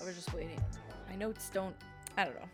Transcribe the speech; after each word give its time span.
I 0.00 0.04
was 0.04 0.14
just 0.14 0.32
waiting. 0.34 0.60
My 1.08 1.16
notes 1.16 1.50
don't. 1.52 1.74
I 2.16 2.24
don't 2.24 2.34
know. 2.34 2.48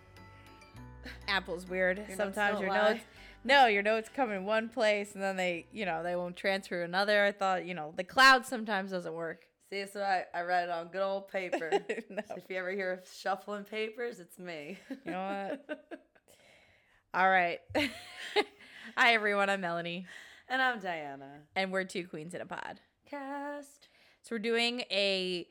Apple's 1.29 1.69
weird. 1.69 1.99
notes 1.99 2.17
Sometimes 2.17 2.54
don't 2.54 2.63
your 2.63 2.71
lie? 2.71 2.93
notes. 2.95 3.04
No, 3.45 3.67
your 3.67 3.83
notes 3.83 4.09
come 4.15 4.33
in 4.33 4.45
one 4.45 4.69
place 4.69 5.15
and 5.15 5.22
then 5.22 5.37
they, 5.37 5.67
you 5.72 5.85
know, 5.87 6.03
they 6.03 6.17
won't 6.17 6.37
transfer 6.37 6.81
to 6.81 6.85
another. 6.85 7.24
I 7.24 7.31
thought, 7.31 7.65
you 7.65 7.74
know, 7.74 7.93
the 7.97 8.03
cloud 8.03 8.45
sometimes 8.45 8.90
doesn't 8.90 9.15
work. 9.15 9.45
See, 9.71 9.85
so 9.87 10.01
I, 10.03 10.24
I 10.35 10.43
write 10.43 10.65
it 10.65 10.71
on 10.71 10.88
good 10.88 11.03
old 11.03 11.29
paper. 11.29 11.71
No. 12.11 12.22
So 12.29 12.35
if 12.37 12.45
you 12.49 12.56
ever 12.56 12.72
hear 12.72 12.93
of 12.93 13.01
shuffling 13.09 13.65
papers, 13.65 14.19
it's 14.19 14.38
me. 14.38 14.78
You 15.04 15.13
know 15.13 15.56
what? 15.69 15.88
All 17.15 17.28
right. 17.28 17.60
Hi 18.97 19.15
everyone, 19.15 19.51
I'm 19.51 19.60
Melanie, 19.60 20.06
and 20.48 20.60
I'm 20.62 20.78
Diana. 20.80 21.41
and 21.55 21.70
we're 21.73 21.84
two 21.84 22.06
queens 22.06 22.34
in 22.34 22.41
a 22.41 22.47
pod. 22.47 22.80
Cast. 23.09 23.89
So 24.23 24.35
we're 24.35 24.41
doing 24.41 24.81
a 24.91 25.47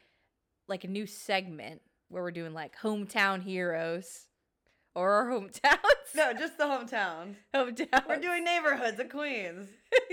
like 0.68 0.84
a 0.84 0.88
new 0.88 1.06
segment 1.06 1.82
where 2.10 2.24
we're 2.24 2.32
doing 2.32 2.54
like 2.54 2.76
hometown 2.80 3.42
heroes 3.42 4.26
or 4.94 5.12
our 5.12 5.30
hometowns. 5.30 6.16
No, 6.16 6.34
just 6.34 6.58
the 6.58 6.64
hometown. 6.66 7.36
hometown. 7.54 8.08
We're 8.08 8.20
doing 8.20 8.44
neighborhoods 8.44 9.00
of 9.00 9.10
Queens. 9.10 9.68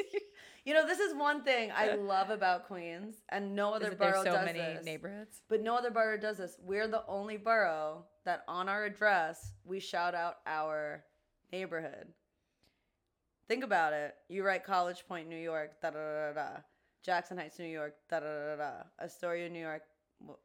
You 0.65 0.75
know, 0.75 0.87
this 0.87 1.01
is 1.01 1.13
one 1.17 1.43
thing 1.43 1.73
I 1.75 1.97
love 1.97 2.31
about 2.31 2.69
Queens, 2.69 3.17
and 3.31 3.57
no 3.57 3.75
other 3.75 3.87
Is 3.87 3.91
that 3.91 3.99
there's 3.99 4.15
borough 4.15 4.25
so 4.25 4.31
does 4.37 4.45
many 4.45 4.61
this. 4.61 4.85
neighborhoods. 4.85 5.43
But 5.49 5.61
no 5.61 5.75
other 5.77 5.91
borough 5.91 6.19
does 6.19 6.37
this. 6.39 6.57
We're 6.63 6.87
the 6.87 7.03
only 7.09 7.37
borough 7.37 8.05
that 8.25 8.45
on 8.47 8.69
our 8.69 8.85
address 8.85 9.55
we 9.65 9.81
shout 9.81 10.15
out 10.15 10.37
our 10.47 11.03
neighborhood. 11.53 12.07
Think 13.49 13.65
about 13.65 13.93
it. 13.93 14.15
You 14.29 14.45
write 14.45 14.63
College 14.63 15.05
Point, 15.09 15.29
New 15.29 15.35
York, 15.37 15.81
da 15.83 15.91
da 15.91 15.99
da 15.99 16.33
da. 16.33 16.49
Jackson 17.03 17.39
Heights, 17.39 17.59
New 17.59 17.65
York, 17.65 17.97
da 18.09 18.21
da 18.21 18.27
da 18.27 18.57
da. 18.57 18.73
Astoria, 19.01 19.49
New 19.49 19.59
York, 19.59 19.83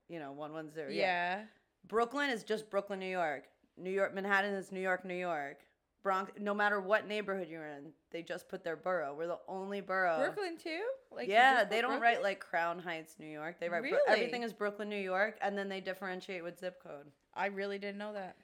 you 0.09 0.19
know, 0.19 0.31
one 0.31 0.53
one 0.53 0.71
zero. 0.71 0.89
Yeah. 0.91 1.43
Brooklyn 1.87 2.29
is 2.29 2.43
just 2.43 2.69
Brooklyn, 2.69 2.99
New 2.99 3.05
York. 3.09 3.45
New 3.77 3.91
York, 3.91 4.13
Manhattan 4.13 4.53
is 4.53 4.71
New 4.71 4.79
York, 4.81 5.05
New 5.05 5.15
York. 5.15 5.57
Bronx, 6.03 6.31
no 6.39 6.53
matter 6.53 6.79
what 6.79 7.07
neighborhood 7.07 7.47
you're 7.49 7.67
in, 7.67 7.91
they 8.11 8.21
just 8.21 8.47
put 8.47 8.63
their 8.63 8.75
borough. 8.77 9.13
We're 9.17 9.27
the 9.27 9.39
only 9.47 9.81
borough. 9.81 10.17
Brooklyn 10.19 10.57
too? 10.57 10.83
Like 11.11 11.27
yeah, 11.27 11.63
they 11.63 11.81
don't 11.81 11.91
Brooklyn? 11.99 12.01
write 12.01 12.23
like 12.23 12.39
Crown 12.39 12.79
Heights, 12.79 13.15
New 13.19 13.27
York. 13.27 13.59
They 13.59 13.67
write 13.67 13.83
Bro- 13.83 13.97
everything 14.07 14.43
is 14.43 14.53
Brooklyn, 14.53 14.89
New 14.89 14.95
York, 15.01 15.37
and 15.41 15.57
then 15.57 15.67
they 15.69 15.81
differentiate 15.81 16.43
with 16.43 16.59
zip 16.59 16.81
code. 16.81 17.07
I 17.33 17.47
really 17.47 17.77
didn't 17.77 17.97
know 17.97 18.13
that. 18.13 18.37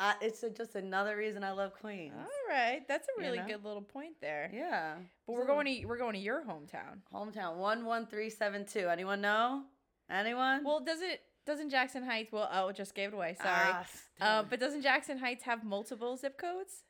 Uh, 0.00 0.12
it's 0.22 0.42
a, 0.44 0.50
just 0.50 0.76
another 0.76 1.16
reason 1.16 1.42
I 1.42 1.50
love 1.50 1.72
Queens. 1.74 2.14
All 2.16 2.26
right, 2.48 2.82
that's 2.86 3.08
a 3.08 3.20
You 3.20 3.26
really 3.26 3.38
know? 3.38 3.46
good 3.48 3.64
little 3.64 3.82
point 3.82 4.14
there. 4.20 4.48
Yeah, 4.54 4.94
But 5.26 5.32
we're 5.32 5.46
going 5.46 5.66
to 5.66 5.86
we're 5.86 5.98
going 5.98 6.12
to 6.14 6.20
your 6.20 6.44
hometown. 6.44 6.98
hometown 7.12 7.56
one 7.56 7.84
one 7.84 8.06
three 8.06 8.30
seven 8.30 8.64
two. 8.64 8.88
Anyone 8.88 9.20
know? 9.20 9.62
Anyone? 10.10 10.64
Well, 10.64 10.80
does 10.80 11.00
it 11.00 11.20
doesn't 11.46 11.70
Jackson 11.70 12.04
Heights? 12.04 12.30
Well, 12.32 12.48
oh, 12.52 12.72
just 12.72 12.94
gave 12.94 13.12
it 13.12 13.14
away. 13.14 13.36
Sorry. 13.40 13.72
Ah, 13.72 13.86
uh, 14.20 14.42
but 14.42 14.60
doesn't 14.60 14.82
Jackson 14.82 15.18
Heights 15.18 15.44
have 15.44 15.64
multiple 15.64 16.16
zip 16.16 16.38
codes? 16.38 16.82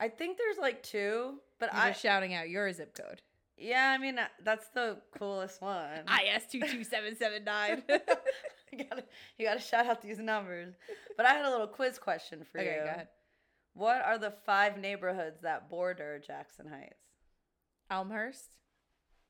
I 0.00 0.08
think 0.08 0.36
there's 0.38 0.58
like 0.58 0.82
two, 0.82 1.34
but 1.60 1.70
You're 1.72 1.82
I 1.82 1.92
shouting 1.92 2.34
out 2.34 2.48
your 2.50 2.72
zip 2.72 2.96
code. 2.96 3.22
yeah, 3.56 3.90
I 3.94 3.98
mean 3.98 4.18
uh, 4.18 4.26
that's 4.44 4.68
the 4.74 4.98
coolest 5.18 5.60
one. 5.62 6.00
IS 6.36 6.44
two 6.50 6.60
two 6.60 6.84
seven 6.84 7.16
seven 7.16 7.44
nine. 7.44 7.82
you 7.88 8.84
gotta 8.88 9.04
you 9.38 9.46
gotta 9.46 9.60
shout 9.60 9.86
out 9.86 10.02
these 10.02 10.18
numbers. 10.18 10.74
But 11.16 11.26
I 11.26 11.34
had 11.34 11.44
a 11.44 11.50
little 11.50 11.66
quiz 11.68 11.98
question 11.98 12.44
for 12.50 12.60
Okay, 12.60 12.74
you. 12.76 12.80
go 12.84 12.88
ahead. 12.90 13.08
What 13.74 14.02
are 14.02 14.18
the 14.18 14.32
five 14.44 14.78
neighborhoods 14.78 15.40
that 15.42 15.70
border 15.70 16.18
Jackson 16.26 16.66
Heights? 16.66 16.96
Elmhurst, 17.90 18.50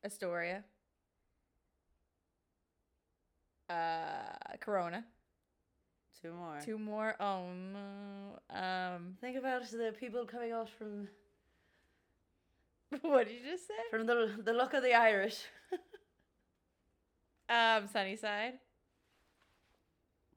Astoria, 0.05 0.64
uh, 3.73 4.56
Corona. 4.61 5.05
Two 6.20 6.33
more. 6.33 6.59
Two 6.65 6.78
more. 6.78 7.17
Oh 7.19 7.42
no. 7.73 8.57
Um, 8.57 9.17
Think 9.20 9.36
about 9.36 9.69
the 9.70 9.92
people 9.98 10.24
coming 10.24 10.52
out 10.52 10.69
from 10.69 11.08
what 13.02 13.27
did 13.27 13.35
you 13.35 13.51
just 13.51 13.67
say? 13.67 13.74
from 13.91 14.07
the 14.07 14.30
the 14.45 14.52
look 14.52 14.74
of 14.74 14.83
the 14.83 14.95
Irish. 14.95 15.39
Um, 17.48 17.86
Sunnyside. 17.86 18.55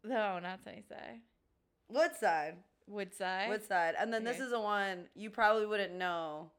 No, 0.04 0.40
not 0.40 0.60
Sunnyside. 0.66 1.22
Woodside. 1.88 2.56
Woodside. 2.88 3.50
Woodside. 3.50 3.96
And 3.98 4.14
then 4.14 4.26
this 4.26 4.40
is 4.40 4.52
a 4.52 4.60
one 4.60 5.06
you 5.16 5.30
probably 5.30 5.66
wouldn't 5.66 5.94
know, 5.94 6.52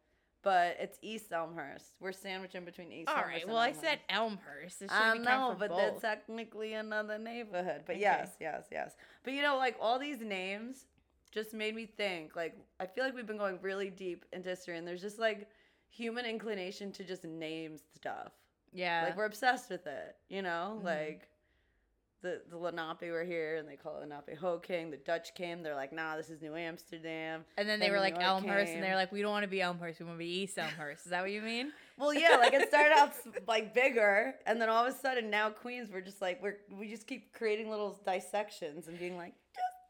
but 0.42 0.76
it's 0.78 0.98
East 1.02 1.32
Elmhurst. 1.32 1.94
We're 2.00 2.12
sandwiched 2.12 2.54
in 2.54 2.64
between 2.64 2.92
East 2.92 3.08
All 3.08 3.16
Elmhurst. 3.16 3.32
right. 3.34 3.48
Well, 3.48 3.56
I 3.56 3.72
said 3.72 3.98
Elmhurst. 4.08 4.82
It 4.82 4.90
I 4.92 5.12
count 5.14 5.24
know, 5.24 5.56
but 5.58 5.70
both. 5.70 5.78
that's 5.78 6.00
technically 6.02 6.74
another 6.74 7.18
neighborhood. 7.18 7.82
But 7.86 7.94
Okay. 7.96 8.00
yes, 8.02 8.36
yes, 8.40 8.64
yes. 8.70 8.96
But 9.24 9.32
you 9.32 9.42
know, 9.42 9.56
like 9.56 9.76
all 9.80 9.98
these 9.98 10.20
names 10.20 10.86
just 11.32 11.52
made 11.52 11.74
me 11.74 11.86
think. 11.86 12.36
Like 12.36 12.56
I 12.80 12.86
feel 12.86 13.04
like 13.04 13.14
we've 13.14 13.26
been 13.26 13.38
going 13.38 13.58
really 13.62 13.90
deep 13.90 14.24
into 14.32 14.48
history, 14.50 14.76
and 14.78 14.86
there's 14.86 15.02
just 15.02 15.18
like 15.18 15.48
human 15.88 16.24
inclination 16.26 16.92
to 16.92 17.04
just 17.04 17.24
name 17.24 17.76
stuff. 17.94 18.32
yeah. 18.72 19.04
Like 19.06 19.16
we're 19.16 19.24
obsessed 19.24 19.70
with 19.70 19.86
it, 19.86 20.16
you 20.28 20.42
know. 20.42 20.78
Mhm. 20.80 20.84
Like 20.84 21.28
the 22.22 22.42
the 22.50 22.56
Lenape 22.56 23.10
were 23.10 23.24
here, 23.24 23.56
and 23.56 23.68
they 23.68 23.76
call 23.76 24.00
it 24.00 24.08
Lenapehoking. 24.08 24.90
The 24.90 24.96
Dutch 24.96 25.34
came. 25.34 25.62
They're 25.62 25.74
like, 25.74 25.92
nah, 25.92 26.16
this 26.16 26.30
is 26.30 26.40
New 26.42 26.54
Amsterdam. 26.54 27.44
and 27.56 27.68
then 27.68 27.80
they 27.80 27.90
were 27.90 27.96
New 27.96 28.02
like 28.02 28.14
York 28.14 28.24
Elmhurst, 28.24 28.66
came. 28.66 28.74
and 28.76 28.84
they're 28.84 28.96
like, 28.96 29.12
we 29.12 29.22
don't 29.22 29.30
want 29.30 29.44
to 29.44 29.48
be 29.48 29.60
Elmhurst. 29.60 30.00
We 30.00 30.06
want 30.06 30.16
to 30.18 30.24
be 30.24 30.40
East 30.42 30.58
Elmhurst. 30.58 31.04
Is 31.06 31.10
that 31.10 31.22
what 31.22 31.30
you 31.30 31.42
mean? 31.42 31.72
Well, 31.98 32.12
yeah, 32.12 32.36
like 32.36 32.52
it 32.52 32.68
started 32.68 32.92
out 32.96 33.12
like 33.46 33.74
bigger, 33.74 34.34
and 34.46 34.60
then 34.60 34.68
all 34.68 34.86
of 34.86 34.94
a 34.94 34.98
sudden 34.98 35.30
now 35.30 35.50
Queens, 35.50 35.90
we're 35.92 36.00
just 36.00 36.20
like 36.20 36.42
we're 36.42 36.58
we 36.70 36.88
just 36.88 37.06
keep 37.06 37.32
creating 37.32 37.70
little 37.70 38.00
dissections 38.04 38.88
and 38.88 38.98
being 38.98 39.16
like, 39.16 39.34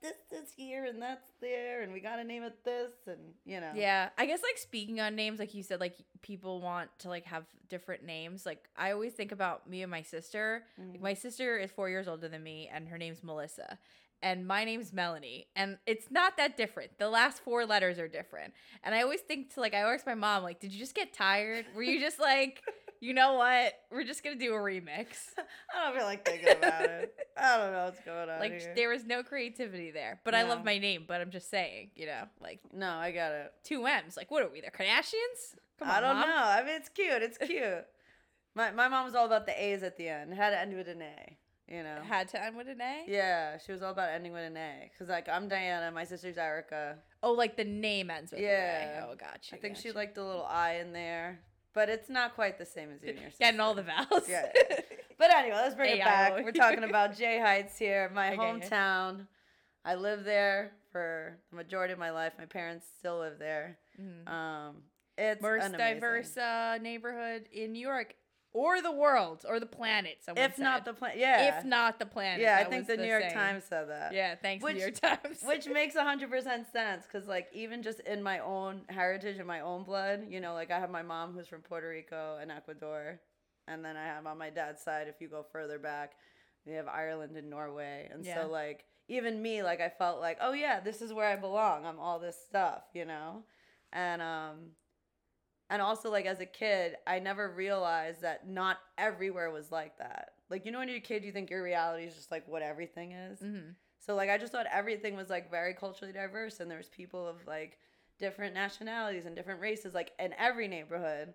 this 0.03 0.17
is 0.33 0.53
here 0.57 0.85
and 0.85 1.01
that's 1.01 1.31
there, 1.41 1.83
and 1.83 1.93
we 1.93 2.01
gotta 2.01 2.25
name 2.25 2.43
it 2.43 2.65
this, 2.65 2.93
and 3.07 3.19
you 3.45 3.61
know. 3.61 3.73
Yeah, 3.75 4.11
I 4.19 4.27
guess 4.27 4.43
like 4.43 4.59
speaking 4.59 5.01
on 5.01 5.15
names, 5.17 5.39
like 5.39 5.55
you 5.55 5.63
said, 5.63 5.81
like 5.81 5.97
people 6.23 6.61
want 6.61 6.91
to 7.01 7.09
like 7.09 7.25
have 7.27 7.45
different 7.69 8.05
names. 8.05 8.47
Like 8.47 8.69
I 8.77 8.93
always 8.93 9.13
think 9.13 9.33
about 9.33 9.69
me 9.69 9.83
and 9.83 9.91
my 9.91 10.03
sister. 10.03 10.65
Like 10.79 10.99
Mhm. 10.99 11.01
my 11.03 11.15
sister 11.15 11.59
is 11.59 11.71
four 11.71 11.89
years 11.89 12.09
older 12.09 12.29
than 12.29 12.43
me, 12.43 12.69
and 12.73 12.89
her 12.89 12.99
name's 12.99 13.23
Melissa, 13.23 13.79
and 14.23 14.47
my 14.47 14.65
name's 14.65 14.93
Melanie, 14.93 15.47
and 15.57 15.79
it's 15.87 16.11
not 16.11 16.37
that 16.37 16.57
different. 16.57 16.99
The 16.99 17.09
last 17.09 17.41
four 17.43 17.67
letters 17.67 17.99
are 17.99 18.09
different, 18.09 18.55
and 18.85 18.95
I 18.95 19.03
always 19.03 19.21
think 19.21 19.53
to 19.55 19.61
like 19.61 19.75
I 19.75 19.83
always 19.83 20.01
ask 20.01 20.07
my 20.07 20.15
mom 20.15 20.43
like, 20.43 20.61
did 20.61 20.73
you 20.73 20.79
just 20.79 20.95
get 20.95 21.13
tired? 21.13 21.67
Were 21.75 21.83
you 21.83 22.01
just 22.01 22.19
like, 22.21 22.63
you 23.01 23.15
know 23.15 23.35
what? 23.35 23.75
We're 23.91 24.05
just 24.05 24.23
gonna 24.25 24.37
do 24.37 24.53
a 24.55 24.59
remix. 24.59 25.07
I 25.75 25.85
don't 25.85 25.97
feel 25.97 26.05
like 26.07 26.25
thinking 26.27 26.51
about 26.57 26.83
it. 26.85 27.15
I 27.37 27.57
don't 27.59 27.73
know 27.73 27.85
what's 27.85 28.01
going 28.01 28.29
on 28.31 28.41
Like 28.41 28.61
here. 28.61 28.73
there 28.75 28.89
was 28.89 29.05
no 29.05 29.23
creativity 29.23 29.91
there, 29.91 30.21
but 30.25 30.35
I 30.35 30.43
love 30.45 30.65
my 30.65 30.79
name. 30.79 31.05
But 31.07 31.21
I'm 31.21 31.31
just 31.31 31.51
saying, 31.51 31.91
you 31.97 32.07
know, 32.07 32.25
like 32.41 32.61
no, 32.73 32.91
I 32.91 33.13
got 33.13 33.33
it. 33.33 33.53
two 33.65 33.85
M's. 33.87 34.17
Like 34.17 34.31
what 34.31 34.43
are 34.43 34.49
we? 34.51 34.61
The 34.61 34.71
Kardashians? 34.71 35.57
Come 35.79 35.89
on, 35.91 35.95
I 35.95 36.01
don't 36.01 36.17
Mom. 36.17 36.29
know. 36.29 36.37
I 36.37 36.63
mean, 36.65 36.75
it's 36.77 36.89
cute. 36.89 37.23
It's 37.23 37.39
cute. 37.45 37.85
my 38.55 38.71
my 38.71 38.89
mom 38.89 39.05
was 39.05 39.15
all 39.15 39.27
about 39.27 39.47
the 39.47 39.53
A's 39.63 39.83
at 39.83 39.97
the 39.97 40.09
end. 40.09 40.33
It 40.33 40.37
had 40.37 40.51
to 40.51 40.59
end 40.61 40.75
with 40.77 40.89
an 40.89 41.03
A. 41.03 41.37
You 41.69 41.83
know. 41.83 41.97
Had 42.05 42.29
to 42.29 42.41
end 42.43 42.57
with 42.57 42.69
an 42.69 42.81
A. 42.81 43.05
Yeah, 43.09 43.59
she 43.59 43.73
was 43.73 43.83
all 43.83 43.91
about 43.91 44.11
ending 44.11 44.33
with 44.33 44.45
an 44.45 44.57
A. 44.57 44.89
Cause 44.99 45.09
like 45.09 45.29
I'm 45.29 45.49
Diana, 45.49 45.91
my 45.91 46.05
sister's 46.05 46.39
Erica. 46.39 46.97
Oh, 47.25 47.33
like 47.33 47.57
the 47.57 47.65
name 47.65 48.09
ends 48.09 48.31
with 48.31 48.41
Yeah. 48.41 48.99
an 48.99 49.03
A. 49.03 49.07
Oh, 49.09 49.15
gotcha. 49.17 49.57
I 49.57 49.59
think 49.59 49.77
she 49.77 49.91
liked 49.91 50.15
the 50.15 50.23
little 50.23 50.47
I 50.47 50.75
in 50.75 50.93
there, 50.93 51.41
but 51.77 51.91
it's 51.91 52.09
not 52.09 52.35
quite 52.35 52.59
the 52.59 52.65
same 52.65 52.91
as 52.91 53.03
and 53.03 53.19
getting 53.39 53.61
all 53.61 53.75
the 53.75 53.83
vowels. 53.85 54.29
Yeah. 54.29 54.47
But 55.19 55.31
anyway, 55.35 55.57
let's 55.57 55.75
bring 55.75 55.97
it 55.97 56.05
back. 56.05 56.45
We're 56.45 56.53
talking 56.53 56.85
about 56.91 57.17
Jay 57.17 57.39
Heights 57.41 57.79
here, 57.79 58.11
my 58.15 58.33
Okay. 58.35 58.37
hometown. 58.37 59.27
I 59.83 59.95
lived 59.95 60.27
there 60.27 60.73
for 60.93 61.39
the 61.49 61.57
majority 61.57 61.95
of 61.95 61.99
my 61.99 62.11
life. 62.11 62.35
My 62.39 62.45
parents 62.45 62.85
still 62.99 63.21
live 63.21 63.39
there. 63.39 63.79
Mhm. 63.99 64.29
Um, 64.31 64.83
it's 65.17 65.41
Most 65.41 65.73
diverse 65.79 66.37
uh, 66.37 66.77
neighborhood 66.83 67.49
in 67.51 67.73
New 67.73 67.81
York, 67.81 68.15
or 68.57 68.81
the 68.81 68.91
world, 68.93 69.45
or 69.47 69.61
the 69.61 69.67
planet. 69.67 70.17
Someone 70.23 70.45
if 70.45 70.59
not 70.59 70.85
the 70.87 70.95
plan. 70.95 71.13
Yeah. 71.19 71.59
if 71.59 71.65
not 71.65 71.99
the 71.99 72.07
planet. 72.07 72.41
yeah, 72.41 72.57
I 72.59 72.65
think 72.65 72.89
was 72.89 72.97
the 72.97 73.03
New 73.03 73.09
York 73.09 73.23
saying. 73.23 73.35
Times 73.35 73.65
said 73.69 73.91
that. 73.91 74.15
Yeah, 74.15 74.35
thanks 74.35 74.65
Which- 74.65 74.77
New 74.77 74.81
York 74.83 74.95
Times. 74.95 75.41
which 75.45 75.67
makes 75.81 75.95
100% 75.95 76.73
sense 76.73 77.05
because 77.07 77.29
like 77.29 77.49
even 77.53 77.83
just 77.83 78.01
in 78.01 78.23
my 78.23 78.39
own 78.39 78.83
heritage 78.89 79.37
and 79.39 79.47
my 79.47 79.61
own 79.61 79.85
blood 79.85 80.27
you 80.31 80.41
know 80.41 80.55
like 80.55 80.71
i 80.71 80.79
have 80.79 80.91
my 80.91 81.03
mom 81.03 81.33
who's 81.35 81.47
from 81.47 81.61
puerto 81.61 81.89
rico 81.89 82.39
and 82.41 82.51
ecuador 82.51 83.21
and 83.69 83.85
then 83.85 83.97
i 83.97 84.05
have 84.05 84.27
on 84.27 84.39
my 84.39 84.51
dad's 84.51 84.83
side 84.83 85.07
if 85.09 85.21
you 85.21 85.29
go 85.29 85.45
further 85.53 85.79
back 85.79 86.13
we 86.67 86.73
have 86.73 86.87
ireland 86.89 87.37
and 87.37 87.49
norway 87.51 88.09
and 88.13 88.25
Yeah. 88.25 88.43
so 88.43 88.49
like 88.49 88.85
even 89.09 89.41
me 89.43 89.63
like 89.63 89.81
i 89.81 89.89
felt 89.89 90.21
like 90.21 90.39
oh 90.41 90.53
yeah 90.53 90.81
this 90.81 91.03
is 91.03 91.13
where 91.13 91.27
i 91.29 91.37
belong 91.37 91.85
i'm 91.85 91.99
all 91.99 92.19
this 92.19 92.37
stuff 92.49 92.83
you 92.95 93.05
know 93.05 93.43
and 93.93 94.21
um 94.23 94.57
and 95.71 95.83
also 95.83 96.11
like 96.11 96.27
as 96.27 96.41
a 96.41 96.47
kid 96.47 96.97
i 97.07 97.19
never 97.19 97.51
realized 97.51 98.23
that 98.23 98.49
not 98.49 98.79
everywhere 98.99 99.51
was 99.51 99.71
like 99.73 99.97
that 99.99 100.31
like 100.51 100.65
you 100.65 100.71
know 100.73 100.79
when 100.79 100.89
you're 100.89 100.99
a 100.99 101.01
kid 101.01 101.25
you 101.25 101.33
think 101.33 101.51
your 101.51 101.63
reality 101.63 102.05
is 102.05 102.15
just 102.15 102.31
like 102.31 102.47
what 102.49 102.63
everything 102.63 103.13
is 103.13 103.41
Mhm. 103.41 103.75
so 103.99 104.15
like 104.15 104.31
I 104.31 104.39
just 104.39 104.53
thought 104.53 104.67
everything 104.73 105.17
was 105.17 105.29
like 105.29 105.51
very 105.51 105.75
culturally 105.75 106.13
diverse 106.13 106.61
and 106.61 106.71
there 106.71 106.79
was 106.79 106.89
people 106.89 107.27
of 107.27 107.37
like 107.47 107.79
different 108.19 108.55
nationalities 108.55 109.27
and 109.27 109.35
different 109.35 109.61
races 109.61 109.93
like 109.95 110.13
in 110.19 110.33
every 110.39 110.69
neighborhood 110.69 111.35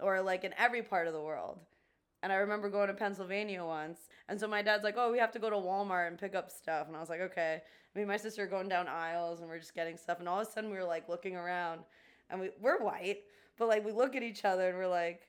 or 0.00 0.20
like 0.22 0.42
in 0.44 0.52
every 0.58 0.82
part 0.82 1.06
of 1.06 1.12
the 1.12 1.20
world. 1.20 1.58
and 2.22 2.32
I 2.32 2.36
remember 2.36 2.68
going 2.68 2.88
to 2.88 2.94
Pennsylvania 2.94 3.64
once. 3.64 4.08
And 4.28 4.38
so 4.40 4.48
my 4.48 4.60
dad's 4.60 4.82
like, 4.82 4.96
oh, 4.98 5.12
we 5.12 5.18
have 5.18 5.30
to 5.32 5.38
go 5.38 5.48
to 5.50 5.56
Walmart 5.56 6.08
and 6.08 6.18
pick 6.18 6.34
up 6.34 6.50
stuff. 6.50 6.88
And 6.88 6.96
I 6.96 7.00
was 7.00 7.08
like, 7.08 7.20
okay. 7.20 7.62
Me 7.94 8.02
and 8.02 8.08
my 8.08 8.16
sister 8.16 8.42
are 8.42 8.46
going 8.48 8.68
down 8.68 8.88
aisles 8.88 9.40
and 9.40 9.48
we're 9.48 9.58
just 9.60 9.74
getting 9.74 9.96
stuff. 9.96 10.18
And 10.18 10.28
all 10.28 10.40
of 10.40 10.46
a 10.48 10.50
sudden 10.50 10.70
we 10.70 10.76
were 10.76 10.84
like 10.84 11.08
looking 11.08 11.36
around 11.36 11.80
and 12.28 12.40
we, 12.40 12.50
we're 12.60 12.78
white, 12.82 13.22
but 13.58 13.68
like 13.68 13.84
we 13.84 13.92
look 13.92 14.16
at 14.16 14.22
each 14.22 14.44
other 14.44 14.68
and 14.68 14.78
we're 14.78 14.86
like, 14.88 15.20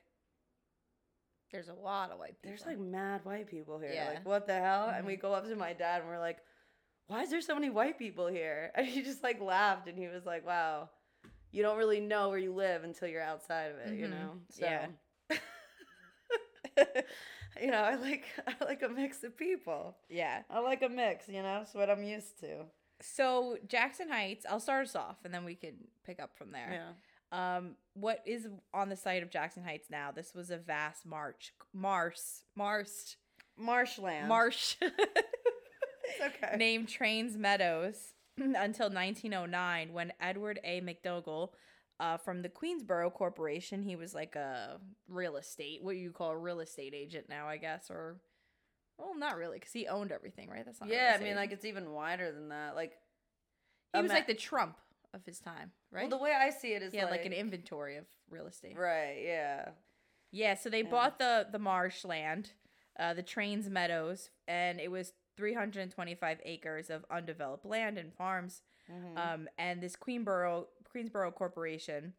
There's 1.52 1.68
a 1.68 1.74
lot 1.74 2.10
of 2.12 2.18
white 2.18 2.40
people. 2.40 2.50
there's 2.50 2.66
like 2.66 2.78
mad 2.78 3.24
white 3.24 3.48
people 3.48 3.78
here. 3.80 3.92
Yeah. 3.92 4.08
Like, 4.14 4.26
what 4.26 4.46
the 4.46 4.54
hell? 4.54 4.88
And 4.88 5.04
we 5.06 5.16
Mhm. 5.16 5.20
go 5.22 5.32
up 5.34 5.46
to 5.48 5.56
my 5.56 5.72
dad 5.72 6.00
and 6.02 6.08
we're 6.08 6.18
like, 6.20 6.38
why 7.08 7.22
is 7.22 7.30
there 7.30 7.40
so 7.40 7.54
many 7.54 7.70
white 7.70 7.98
people 7.98 8.28
here? 8.28 8.70
And 8.76 8.86
he 8.86 9.02
just 9.02 9.22
like 9.22 9.40
laughed 9.40 9.88
and 9.88 9.98
he 9.98 10.06
was 10.06 10.24
like, 10.24 10.46
wow, 10.46 10.90
you 11.50 11.62
don't 11.62 11.78
really 11.78 12.00
know 12.00 12.28
where 12.28 12.38
you 12.38 12.54
live 12.54 12.84
until 12.84 13.08
you're 13.08 13.22
outside 13.22 13.72
of 13.72 13.78
it, 13.78 13.98
you 13.98 14.06
Mhm. 14.06 14.10
know? 14.10 14.40
Yeah. 14.56 14.86
you 17.60 17.70
know, 17.70 17.82
I 17.82 17.96
like 17.96 18.24
I 18.46 18.64
like 18.64 18.82
a 18.82 18.88
mix 18.88 19.24
of 19.24 19.36
people. 19.36 19.96
yeah. 20.08 20.42
I 20.48 20.60
like 20.60 20.82
a 20.82 20.88
mix, 20.88 21.28
you 21.28 21.42
know? 21.42 21.60
It's 21.62 21.74
what 21.74 21.90
I'm 21.90 22.04
used 22.04 22.38
to. 22.40 22.64
So 23.02 23.58
Jackson 23.66 24.08
Heights, 24.08 24.46
I'll 24.48 24.60
start 24.60 24.86
us 24.86 24.94
off 24.94 25.16
and 25.24 25.32
then 25.34 25.44
we 25.44 25.54
can 25.54 25.74
pick 26.04 26.20
up 26.20 26.36
from 26.36 26.52
there. 26.52 26.68
Yeah. 26.70 26.92
Um, 27.32 27.76
what 27.94 28.22
is 28.26 28.48
on 28.74 28.88
the 28.88 28.96
site 28.96 29.22
of 29.22 29.30
Jackson 29.30 29.62
Heights 29.62 29.88
now? 29.90 30.10
This 30.10 30.34
was 30.34 30.50
a 30.50 30.56
vast 30.56 31.06
march, 31.06 31.52
Mars, 31.72 32.42
Mars, 32.56 33.16
Marshland. 33.56 34.28
marsh, 34.28 34.76
okay. 36.22 36.56
named 36.56 36.88
Trains 36.88 37.36
Meadows 37.36 38.14
until 38.38 38.90
1909 38.90 39.92
when 39.92 40.12
Edward 40.20 40.60
A. 40.64 40.80
MacDougall, 40.80 41.54
uh, 42.00 42.16
from 42.16 42.42
the 42.42 42.48
Queensboro 42.48 43.12
Corporation, 43.12 43.82
he 43.82 43.94
was 43.94 44.14
like 44.14 44.34
a 44.34 44.80
real 45.08 45.36
estate, 45.36 45.82
what 45.82 45.96
you 45.96 46.10
call 46.10 46.30
a 46.30 46.38
real 46.38 46.60
estate 46.60 46.94
agent 46.94 47.26
now, 47.28 47.46
I 47.46 47.58
guess, 47.58 47.90
or 47.90 48.16
well, 48.98 49.16
not 49.16 49.36
really, 49.36 49.58
because 49.58 49.72
he 49.72 49.86
owned 49.86 50.10
everything, 50.10 50.48
right? 50.48 50.64
That's 50.64 50.80
not. 50.80 50.90
yeah, 50.90 51.16
I 51.18 51.22
mean, 51.22 51.36
like 51.36 51.52
it's 51.52 51.64
even 51.64 51.92
wider 51.92 52.32
than 52.32 52.48
that. 52.48 52.74
Like, 52.74 52.92
he 53.94 54.02
was 54.02 54.10
like 54.10 54.26
the 54.26 54.34
Trump 54.34 54.76
of 55.14 55.24
his 55.24 55.40
time, 55.40 55.72
right? 55.90 56.02
well, 56.08 56.18
the 56.18 56.22
way 56.22 56.32
I 56.32 56.50
see 56.50 56.72
it 56.74 56.82
is 56.82 56.94
yeah, 56.94 57.02
like, 57.04 57.10
like 57.12 57.24
an 57.26 57.32
inventory 57.32 57.96
of 57.96 58.06
real 58.28 58.46
estate. 58.46 58.76
right. 58.76 59.20
Yeah. 59.24 59.70
Yeah, 60.32 60.54
so 60.54 60.70
they 60.70 60.82
Yeah. 60.82 60.90
bought 60.90 61.18
the 61.18 61.48
the 61.50 61.58
marshland, 61.58 62.52
uh, 62.98 63.14
the 63.14 63.22
Trains 63.22 63.68
Meadows, 63.68 64.30
and 64.46 64.80
it 64.80 64.90
was 64.90 65.12
325 65.36 66.40
acres 66.44 66.90
of 66.90 67.04
undeveloped 67.10 67.64
land 67.64 67.98
and 67.98 68.14
farms. 68.14 68.62
Mhm. 68.88 69.16
Um, 69.16 69.48
and 69.58 69.82
this 69.82 69.96
Queenboro 69.96 70.68
Queensboro 70.94 71.34
Corporation, 71.34 72.14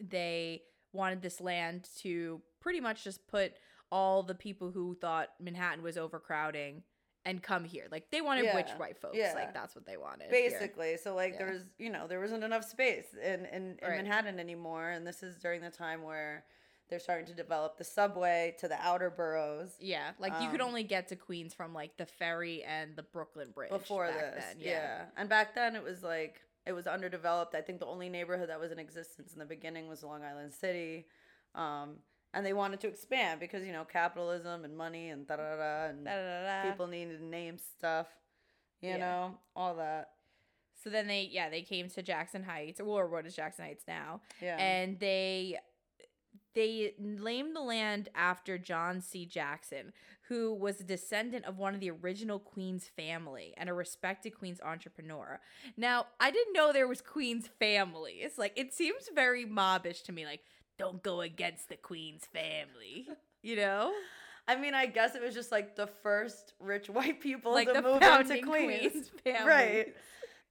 they 0.00 0.62
wanted 0.92 1.22
this 1.22 1.40
land 1.40 1.88
to 1.98 2.42
pretty 2.60 2.80
much 2.80 3.04
just 3.04 3.26
put 3.28 3.54
all 3.90 4.22
the 4.22 4.34
people 4.34 4.70
who 4.72 4.94
thought 4.96 5.30
Manhattan 5.40 5.82
was 5.82 5.96
overcrowding 5.96 6.82
and 7.28 7.42
come 7.42 7.64
here. 7.64 7.86
Like 7.90 8.10
they 8.10 8.20
wanted 8.20 8.52
rich 8.54 8.70
white 8.78 8.98
folks. 8.98 9.16
yeah. 9.16 9.32
Like 9.34 9.52
that's 9.54 9.74
what 9.74 9.84
they 9.86 9.96
wanted. 9.96 10.30
here. 10.30 10.50
basically 10.50 10.96
so 10.96 11.14
like 11.14 11.32
Yeah. 11.32 11.38
there 11.44 11.52
was 11.52 11.62
you 11.78 11.90
know 11.90 12.06
there 12.06 12.20
wasn't 12.20 12.42
enough 12.44 12.64
space 12.64 13.06
in 13.14 13.40
in, 13.46 13.62
in 13.62 13.78
Right. 13.82 13.96
manhattan 13.98 14.38
anymore 14.40 14.88
and 14.90 15.06
this 15.06 15.22
is 15.22 15.38
during 15.38 15.60
the 15.60 15.70
time 15.70 16.02
where 16.02 16.44
they're 16.88 16.98
starting 17.08 17.26
to 17.26 17.34
develop 17.34 17.76
the 17.76 17.84
subway 17.84 18.56
to 18.60 18.66
the 18.66 18.78
outer 18.80 19.10
boroughs 19.10 19.72
Yeah, 19.78 20.12
like 20.18 20.32
you 20.40 20.48
could 20.48 20.62
Um, 20.62 20.68
only 20.68 20.84
get 20.84 21.08
to 21.08 21.16
Queens 21.16 21.52
from 21.52 21.74
like 21.74 21.96
the 21.98 22.06
ferry 22.06 22.64
and 22.64 22.96
the 22.96 23.02
Brooklyn 23.02 23.50
Bridge 23.50 23.70
before 23.70 24.06
this 24.06 24.42
then. 24.44 24.56
yeah. 24.58 25.04
and 25.18 25.28
back 25.28 25.54
then 25.54 25.76
it 25.76 25.82
was 25.82 26.02
like 26.02 26.40
it 26.64 26.72
was 26.72 26.86
underdeveloped 26.86 27.54
i 27.54 27.60
think 27.60 27.78
the 27.80 27.86
only 27.94 28.08
neighborhood 28.08 28.48
that 28.50 28.60
was 28.60 28.72
in 28.72 28.78
existence 28.78 29.32
in 29.34 29.38
the 29.38 29.44
beginning 29.56 29.86
was 29.88 30.02
long 30.02 30.22
island 30.24 30.52
city 30.52 31.06
um 31.54 31.96
and 32.34 32.44
they 32.44 32.52
wanted 32.52 32.80
to 32.80 32.88
expand 32.88 33.40
because 33.40 33.64
you 33.64 33.72
know 33.72 33.84
capitalism 33.84 34.64
and 34.64 34.76
money 34.76 35.08
and 35.10 35.26
da 35.26 35.36
da 35.36 35.56
da 35.56 35.84
and 35.86 36.04
Da-da-da-da. 36.04 36.70
people 36.70 36.86
needed 36.86 37.18
to 37.18 37.24
name 37.24 37.58
stuff 37.58 38.06
you 38.80 38.90
Yeah. 38.90 38.98
know 38.98 39.38
all 39.56 39.74
that 39.76 40.10
So 40.82 40.90
then 40.90 41.06
they, 41.08 41.28
yeah, 41.30 41.50
they 41.50 41.62
came 41.62 41.88
to 41.90 42.02
Jackson 42.02 42.44
Heights, 42.44 42.80
or 42.80 43.08
what 43.08 43.26
is 43.26 43.34
Jackson 43.34 43.64
Heights 43.64 43.84
now, 43.88 44.20
yeah 44.40 44.56
and 44.58 44.98
they 45.00 45.58
they 46.54 46.94
named 46.98 47.54
the 47.54 47.60
land 47.60 48.08
after 48.14 48.58
John 48.58 49.00
C. 49.00 49.24
Jackson, 49.26 49.92
who 50.28 50.52
was 50.54 50.80
a 50.80 50.84
descendant 50.84 51.44
of 51.44 51.58
one 51.58 51.74
of 51.74 51.80
the 51.80 51.90
original 51.90 52.38
Queens 52.38 52.88
family 52.96 53.54
and 53.56 53.68
a 53.68 53.72
respected 53.74 54.30
Queens 54.36 54.60
entrepreneur. 54.64 55.40
Now, 55.76 56.06
I 56.18 56.30
didn't 56.30 56.54
know 56.54 56.72
there 56.72 56.88
was 56.88 57.00
Queens 57.00 57.48
families. 57.60 58.38
Like 58.38 58.54
it 58.56 58.72
seems 58.74 59.08
very 59.14 59.44
mobbish 59.46 60.02
to 60.04 60.12
me. 60.12 60.24
Like 60.26 60.40
don't 60.78 61.02
go 61.02 61.20
against 61.20 61.68
the 61.68 61.76
Queens 61.76 62.24
family. 62.32 63.08
You 63.42 63.56
know, 63.56 63.92
I 64.46 64.56
mean, 64.56 64.74
I 64.74 64.86
guess 64.86 65.14
it 65.14 65.22
was 65.22 65.34
just 65.34 65.52
like 65.52 65.76
the 65.76 65.86
first 65.86 66.54
rich 66.60 66.88
white 66.90 67.20
people 67.20 67.52
like 67.52 67.68
to 67.68 67.74
the 67.74 67.82
move 67.82 68.02
into 68.02 68.38
Queens. 68.46 68.90
Queens 68.92 69.10
family. 69.24 69.46
Right. 69.48 69.94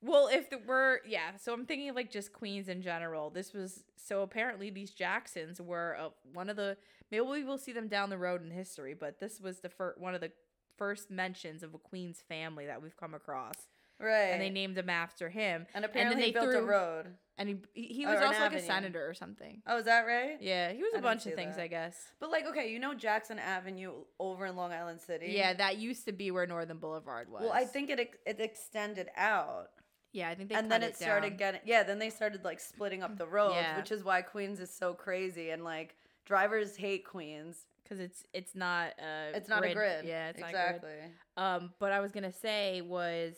Well, 0.02 0.28
if 0.32 0.50
the 0.52 0.60
were 0.60 1.02
yeah, 1.08 1.32
so 1.40 1.54
I'm 1.54 1.66
thinking 1.66 1.90
of 1.90 1.96
like 1.96 2.12
just 2.12 2.32
Queens 2.32 2.70
in 2.70 2.82
general. 2.82 3.30
This 3.32 3.54
was 3.54 3.84
so 3.96 4.22
apparently 4.22 4.70
these 4.70 4.92
Jacksons 4.92 5.60
were 5.60 5.98
uh, 6.00 6.10
one 6.34 6.50
of 6.50 6.56
the 6.56 6.78
maybe 7.12 7.26
we 7.26 7.44
will 7.44 7.58
see 7.58 7.72
them 7.72 7.88
down 7.88 8.10
the 8.12 8.18
road 8.18 8.44
in 8.44 8.52
history, 8.52 8.94
but 8.94 9.20
this 9.20 9.42
was 9.42 9.60
the 9.60 9.70
first 9.70 10.00
one 10.00 10.14
of 10.14 10.22
the 10.22 10.32
first 10.78 11.10
mentions 11.10 11.64
of 11.64 11.74
a 11.74 11.80
Queens 11.80 12.22
family 12.30 12.68
that 12.68 12.82
we've 12.84 12.96
come 12.96 13.16
across, 13.16 13.56
Right. 14.00 14.30
and 14.34 14.40
they 14.42 14.52
named 14.52 14.78
him 14.78 14.92
after 14.92 15.30
him. 15.30 15.66
and 15.74 15.84
apparently 15.84 16.22
they 16.22 16.28
he 16.28 16.32
built 16.34 16.54
a 16.56 16.62
road. 16.62 17.08
And 17.40 17.50
he 17.50 17.58
he, 17.94 18.06
Or 18.06 18.10
was 18.12 18.18
an 18.20 18.28
also 18.28 18.40
like 18.42 18.52
a 18.54 18.56
avenue. 18.56 18.66
senator 18.68 19.08
or 19.10 19.14
something. 19.14 19.62
Oh, 19.68 19.78
is 19.78 19.86
that 19.86 20.08
right? 20.08 20.38
Yeah, 20.42 20.72
he 20.72 20.80
was 20.82 20.88
I 20.94 20.98
a 20.98 21.02
didn't 21.02 21.04
bunch 21.04 21.22
see 21.24 21.30
of 21.30 21.36
things, 21.36 21.56
that. 21.58 21.62
I 21.64 21.68
guess. 21.68 21.96
But 22.20 22.32
like, 22.32 22.46
okay, 22.48 22.72
you 22.72 22.80
know 22.80 22.96
Jackson 22.96 23.38
Avenue 23.38 23.94
over 24.20 24.46
in 24.48 24.56
Long 24.56 24.72
Island 24.74 25.00
City. 25.02 25.28
Yeah, 25.38 25.54
that 25.54 25.78
used 25.78 26.06
to 26.06 26.12
be 26.14 26.32
where 26.32 26.48
Northern 26.48 26.78
Boulevard 26.80 27.30
was. 27.30 27.44
Well, 27.44 27.54
I 27.54 27.66
think 27.66 27.90
it 27.92 28.00
ex- 28.00 28.18
it 28.26 28.40
extended 28.40 29.10
out, 29.16 29.68
yeah, 30.14 30.30
I 30.30 30.36
think 30.36 30.50
they 30.50 30.56
and 30.56 30.72
then 30.72 30.82
cut 30.82 30.90
it 30.90 30.96
started 30.96 31.30
down. 31.32 31.38
getting 31.38 31.62
yeah. 31.66 31.84
Then 31.84 32.00
they 32.00 32.10
started 32.10 32.44
like 32.44 32.60
splitting 32.60 33.04
up 33.04 33.18
the 33.18 33.28
roads, 33.38 33.56
Yeah. 33.56 33.78
which 33.78 33.92
is 33.92 34.04
why 34.04 34.24
Queens 34.24 34.60
is 34.60 34.74
so 34.74 34.94
crazy 34.96 35.52
and 35.52 35.64
like 35.64 35.96
drivers 36.26 36.76
hate 36.76 37.06
Queens. 37.06 37.68
because 37.84 38.00
it's 38.00 38.24
it's 38.34 38.56
not 38.56 38.94
a 39.00 39.36
It's 39.38 39.48
not 39.48 39.64
a 39.64 39.74
grid. 39.76 40.06
Yeah, 40.06 40.30
it's 40.30 40.40
not 40.40 40.50
a 40.50 40.54
grid. 40.54 40.66
exactly. 40.76 41.12
Um, 41.38 41.72
but 41.80 41.92
I 41.92 42.00
was 42.00 42.12
gonna 42.12 42.32
say 42.34 42.82
was 42.82 43.36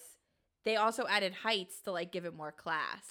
they 0.63 0.77
also 0.77 1.05
added 1.07 1.33
heights 1.33 1.81
to 1.81 1.91
like 1.91 2.13
give 2.13 2.23
it 2.23 2.33
more 2.33 2.51
class. 2.53 3.03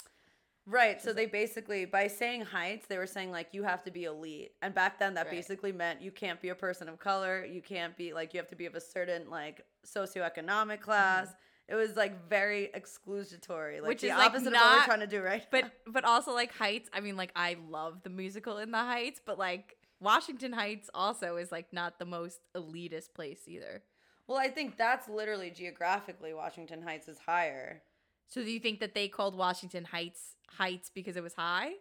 Right. 0.69 1.01
So 1.01 1.13
they 1.13 1.25
basically, 1.25 1.85
by 1.85 2.05
saying 2.07 2.41
heights, 2.41 2.85
they 2.87 2.97
were 2.99 3.07
saying 3.07 3.31
like 3.31 3.47
you 3.53 3.63
have 3.63 3.81
to 3.83 3.91
be 3.91 4.03
elite. 4.03 4.51
And 4.61 4.73
back 4.75 4.99
then, 4.99 5.15
that 5.15 5.25
Right. 5.25 5.35
basically 5.35 5.71
meant 5.71 5.99
you 6.01 6.11
can't 6.11 6.39
be 6.39 6.49
a 6.49 6.55
person 6.55 6.87
of 6.87 6.99
color. 6.99 7.43
You 7.43 7.61
can't 7.61 7.97
be 7.97 8.13
like, 8.13 8.33
you 8.33 8.39
have 8.39 8.47
to 8.49 8.55
be 8.55 8.67
of 8.67 8.75
a 8.75 8.81
certain 8.81 9.29
like 9.29 9.65
socioeconomic 9.85 10.81
class. 10.81 11.29
It 11.67 11.75
was 11.75 11.95
like 11.95 12.27
very 12.29 12.69
exclusatory, 12.75 13.81
like 13.81 13.81
Mm-hmm. 13.81 13.87
Which 13.87 14.01
the 14.01 14.07
is, 14.07 14.13
like, 14.15 14.27
opposite 14.27 14.47
of 14.47 14.53
what 14.53 14.59
not- 14.59 14.77
we're 14.79 14.85
trying 14.85 14.99
to 15.01 15.07
do 15.07 15.21
right 15.21 15.45
But 15.51 15.65
now. 15.65 15.71
but 15.87 16.03
also 16.05 16.33
like 16.33 16.53
Heights. 16.53 16.89
I 16.93 16.99
mean, 16.99 17.15
like 17.17 17.31
I 17.35 17.57
love 17.69 18.03
the 18.03 18.09
musical 18.09 18.57
in 18.57 18.71
the 18.71 18.77
Heights, 18.77 19.19
but 19.25 19.37
like 19.39 19.75
Washington 19.99 20.53
Heights 20.53 20.89
also 20.93 21.35
is 21.37 21.51
like 21.51 21.71
not 21.73 21.99
the 21.99 22.05
most 22.05 22.39
elitist 22.55 23.13
place 23.13 23.41
either. 23.47 23.83
Well, 24.27 24.37
I 24.37 24.47
think 24.49 24.77
that's 24.77 25.09
literally 25.09 25.49
geographically 25.49 26.33
Washington 26.33 26.81
Heights 26.83 27.07
is 27.07 27.17
higher. 27.17 27.81
So 28.29 28.43
do 28.43 28.49
you 28.49 28.59
think 28.59 28.79
that 28.79 28.93
they 28.95 29.07
called 29.07 29.35
Washington 29.35 29.83
Heights 29.85 30.35
Heights 30.57 30.89
because 30.93 31.15
it 31.17 31.23
was 31.23 31.33
high, 31.33 31.71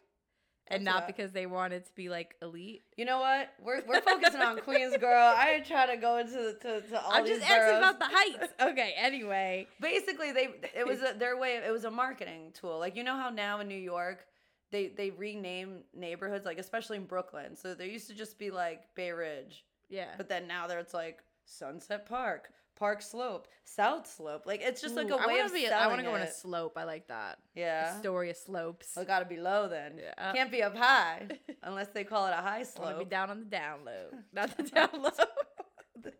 and 0.67 0.85
That's 0.87 0.95
not 0.95 0.95
what- 1.03 1.07
because 1.09 1.33
they 1.33 1.47
wanted 1.47 1.85
to 1.87 1.93
be 1.95 2.09
like 2.09 2.35
elite? 2.43 2.83
You 2.97 3.05
know 3.05 3.21
what? 3.21 3.51
We're, 3.63 3.83
we're 3.87 4.01
focusing 4.13 4.41
on 4.41 4.59
Queens, 4.61 4.97
girl. 4.99 5.35
I 5.37 5.61
try 5.67 5.87
to 5.95 5.97
go 6.01 6.19
into 6.19 6.55
to, 6.61 6.81
to 6.81 7.03
all 7.03 7.13
I'm 7.13 7.25
these 7.25 7.39
just 7.39 7.51
asking 7.51 7.65
boroughs. 7.75 7.79
about 7.79 7.99
the 7.99 8.05
Heights. 8.17 8.53
Okay. 8.61 8.95
Anyway. 8.97 9.67
basically 9.81 10.33
they 10.33 10.49
it 10.77 10.87
was 10.87 11.01
a, 11.03 11.15
their 11.19 11.37
way 11.39 11.57
it 11.67 11.71
was 11.73 11.85
a 11.85 11.91
marketing 11.91 12.53
tool 12.55 12.79
like 12.79 12.97
you 12.97 13.05
know 13.05 13.17
how 13.17 13.31
now 13.31 13.61
in 13.61 13.69
new 13.69 13.75
york 13.95 14.27
they 14.73 14.89
they 14.89 15.11
rename 15.11 15.79
neighborhoods 15.95 16.45
like 16.45 16.59
especially 16.59 16.97
in 16.97 17.05
brooklyn 17.05 17.57
so 17.57 17.75
there 17.75 17.87
used 17.87 18.09
to 18.09 18.15
just 18.15 18.39
be 18.39 18.51
like 18.51 18.83
bay 18.95 19.11
ridge 19.13 19.65
Yeah. 19.89 20.09
but 20.17 20.29
then 20.29 20.47
now 20.47 20.67
there 20.67 20.79
it's 20.81 20.93
like 20.95 21.21
sunset 21.45 22.07
park 22.07 22.51
park 22.79 23.03
slope 23.03 23.49
south 23.65 24.07
slope 24.07 24.43
like 24.47 24.61
it's 24.63 24.81
just 24.81 24.95
like 24.95 25.11
Ooh, 25.11 25.15
a 25.15 25.19
I 25.19 25.27
way 25.27 25.33
wanna 25.35 25.45
of 25.47 25.53
be. 25.53 25.67
selling 25.67 25.85
I 25.85 25.87
want 25.89 25.99
to 25.99 26.05
go 26.05 26.15
on 26.15 26.21
a 26.21 26.25
it. 26.25 26.33
slope. 26.35 26.75
I 26.77 26.85
like 26.85 27.09
that. 27.09 27.39
yeah 27.55 27.93
Astoria 27.97 28.35
slopes. 28.35 28.93
well, 28.95 29.03
it 29.05 29.09
gotta 29.09 29.25
be 29.25 29.37
low 29.37 29.69
then 29.69 29.99
Yeah. 29.99 30.33
can't 30.33 30.51
be 30.53 30.63
up 30.63 30.77
high 30.77 31.27
unless 31.63 31.89
they 31.89 32.05
call 32.05 32.27
it 32.29 32.33
a 32.33 32.37
high 32.43 32.63
slope. 32.63 32.87
I 32.87 32.91
want 32.93 32.99
to 33.01 33.05
be 33.05 33.11
slope 33.11 33.11
down 33.11 33.31
on 33.31 33.41
the 33.41 33.47
down 33.47 33.79
low, 33.85 34.07
not 34.33 34.57
the 34.57 34.63
down 34.63 34.89
low. 34.95 35.11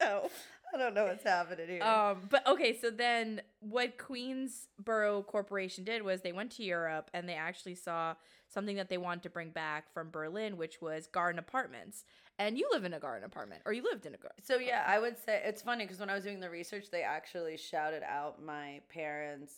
no. 0.00 0.28
i 0.74 0.78
don't 0.78 0.94
know 0.94 1.04
what's 1.04 1.22
happening 1.24 1.68
here 1.68 1.82
Um, 1.82 2.22
but 2.30 2.46
okay, 2.46 2.76
so 2.78 2.90
then 2.90 3.42
what 3.60 3.98
Queensboro 3.98 5.26
Corporation 5.26 5.84
did 5.84 6.02
was 6.02 6.22
they 6.22 6.32
went 6.32 6.50
to 6.52 6.64
Europe 6.64 7.10
and 7.12 7.28
they 7.28 7.34
actually 7.34 7.74
saw 7.74 8.14
something 8.48 8.76
that 8.76 8.88
they 8.88 8.98
wanted 8.98 9.22
to 9.24 9.30
bring 9.30 9.50
back 9.50 9.92
from 9.92 10.10
Berlin, 10.10 10.56
which 10.56 10.80
was 10.80 11.06
garden 11.06 11.38
apartments. 11.38 12.04
And 12.42 12.58
you 12.58 12.68
live 12.72 12.84
in 12.84 12.92
a 12.94 12.98
garden 12.98 13.24
apartment, 13.24 13.62
or 13.64 13.72
you 13.72 13.84
lived 13.84 14.04
in 14.04 14.14
a 14.14 14.16
garden. 14.16 14.42
So 14.42 14.58
yeah, 14.58 14.84
I 14.86 14.98
would 14.98 15.16
say 15.16 15.40
it's 15.44 15.62
funny 15.62 15.84
because 15.84 16.00
when 16.00 16.10
I 16.10 16.14
was 16.14 16.24
doing 16.24 16.40
the 16.40 16.50
research, 16.50 16.86
they 16.90 17.02
actually 17.02 17.56
shouted 17.56 18.02
out 18.02 18.42
my 18.42 18.80
parents' 18.88 19.54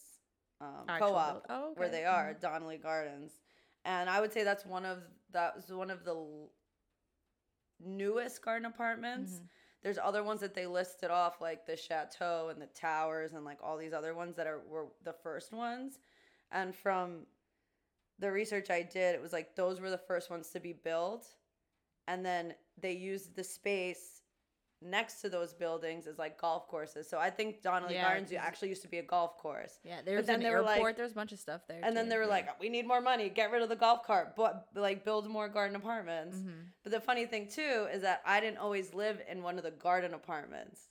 um, 0.61 0.85
co-op 0.99 1.47
oh, 1.49 1.73
where 1.76 1.88
they 1.88 2.05
are, 2.05 2.35
Donnelly 2.35 2.76
Gardens, 2.76 3.33
and 3.87 4.11
I 4.11 4.21
would 4.21 4.33
say 4.33 4.45
that's 4.45 4.67
one 4.67 4.85
of 4.85 4.99
that 5.33 5.57
was 5.57 5.69
one 5.73 5.91
of 5.91 6.05
the 6.05 6.14
l- 6.14 6.50
newest 7.81 8.43
garden 8.43 8.67
apartments. 8.67 9.33
Mhm. 9.33 9.49
There's 9.83 9.99
other 9.99 10.23
ones 10.23 10.41
that 10.41 10.55
they 10.55 10.67
listed 10.67 11.11
off, 11.11 11.41
like 11.41 11.67
the 11.67 11.76
chateau 11.76 12.49
and 12.49 12.61
the 12.61 12.67
towers, 12.67 13.33
and 13.33 13.45
like 13.45 13.59
all 13.62 13.79
these 13.79 13.93
other 13.95 14.14
ones 14.14 14.37
that 14.37 14.47
are 14.47 14.61
were 14.61 14.88
the 15.03 15.12
first 15.12 15.53
ones. 15.53 15.99
And 16.50 16.75
from 16.75 17.26
the 18.19 18.31
research 18.31 18.71
I 18.71 18.83
did, 18.83 19.14
it 19.14 19.23
was 19.23 19.33
like 19.33 19.57
those 19.57 19.81
were 19.81 19.91
the 19.91 19.99
first 19.99 20.31
ones 20.31 20.50
to 20.50 20.61
be 20.61 20.73
built, 20.73 21.26
and 22.08 22.25
then 22.25 22.54
they 22.80 22.92
used 22.92 23.34
the 23.37 23.44
space 23.44 24.23
next 24.82 25.23
to 25.23 25.30
those 25.30 25.54
buildings 25.54 26.06
as 26.06 26.18
like 26.18 26.38
golf 26.38 26.68
courses. 26.68 27.08
So 27.08 27.18
I 27.18 27.30
think 27.30 27.62
Donnelly 27.62 27.94
Yeah, 27.94 28.04
Gardens 28.04 28.30
actually 28.32 28.68
used 28.68 28.82
to 28.82 28.88
be 28.88 28.99
a 28.99 29.02
golf 29.02 29.38
course. 29.38 29.78
Yeah, 29.82 30.00
there's 30.04 30.26
then 30.26 30.37
an 30.37 30.42
they 30.42 30.50
were 30.50 30.56
airport. 30.58 30.78
like- 30.78 30.96
there's 30.96 31.12
a 31.12 31.14
bunch 31.14 31.32
of 31.32 31.38
stuff 31.38 31.62
there. 31.66 31.80
And 31.82 31.96
then 31.96 32.08
they 32.11 32.16
were 32.16 32.25
yeah. 32.25 32.28
like, 32.28 32.61
"We 32.61 32.68
need 32.68 32.87
more 32.87 33.00
money. 33.00 33.30
Get 33.30 33.50
rid 33.50 33.62
of 33.62 33.70
the 33.70 33.76
golf 33.76 34.04
cart, 34.06 34.37
but 34.37 34.68
like 34.75 35.04
build 35.04 35.26
more 35.26 35.49
garden 35.49 35.75
apartments." 35.76 36.37
Mhm. 36.37 36.66
But 36.82 36.92
the 36.92 37.00
funny 37.00 37.25
thing 37.25 37.49
too 37.49 37.88
is 37.92 38.02
that 38.02 38.20
I 38.26 38.40
didn't 38.40 38.58
always 38.58 38.92
live 38.92 39.23
in 39.26 39.42
one 39.42 39.56
of 39.56 39.64
the 39.64 39.70
garden 39.70 40.12
apartments. 40.12 40.88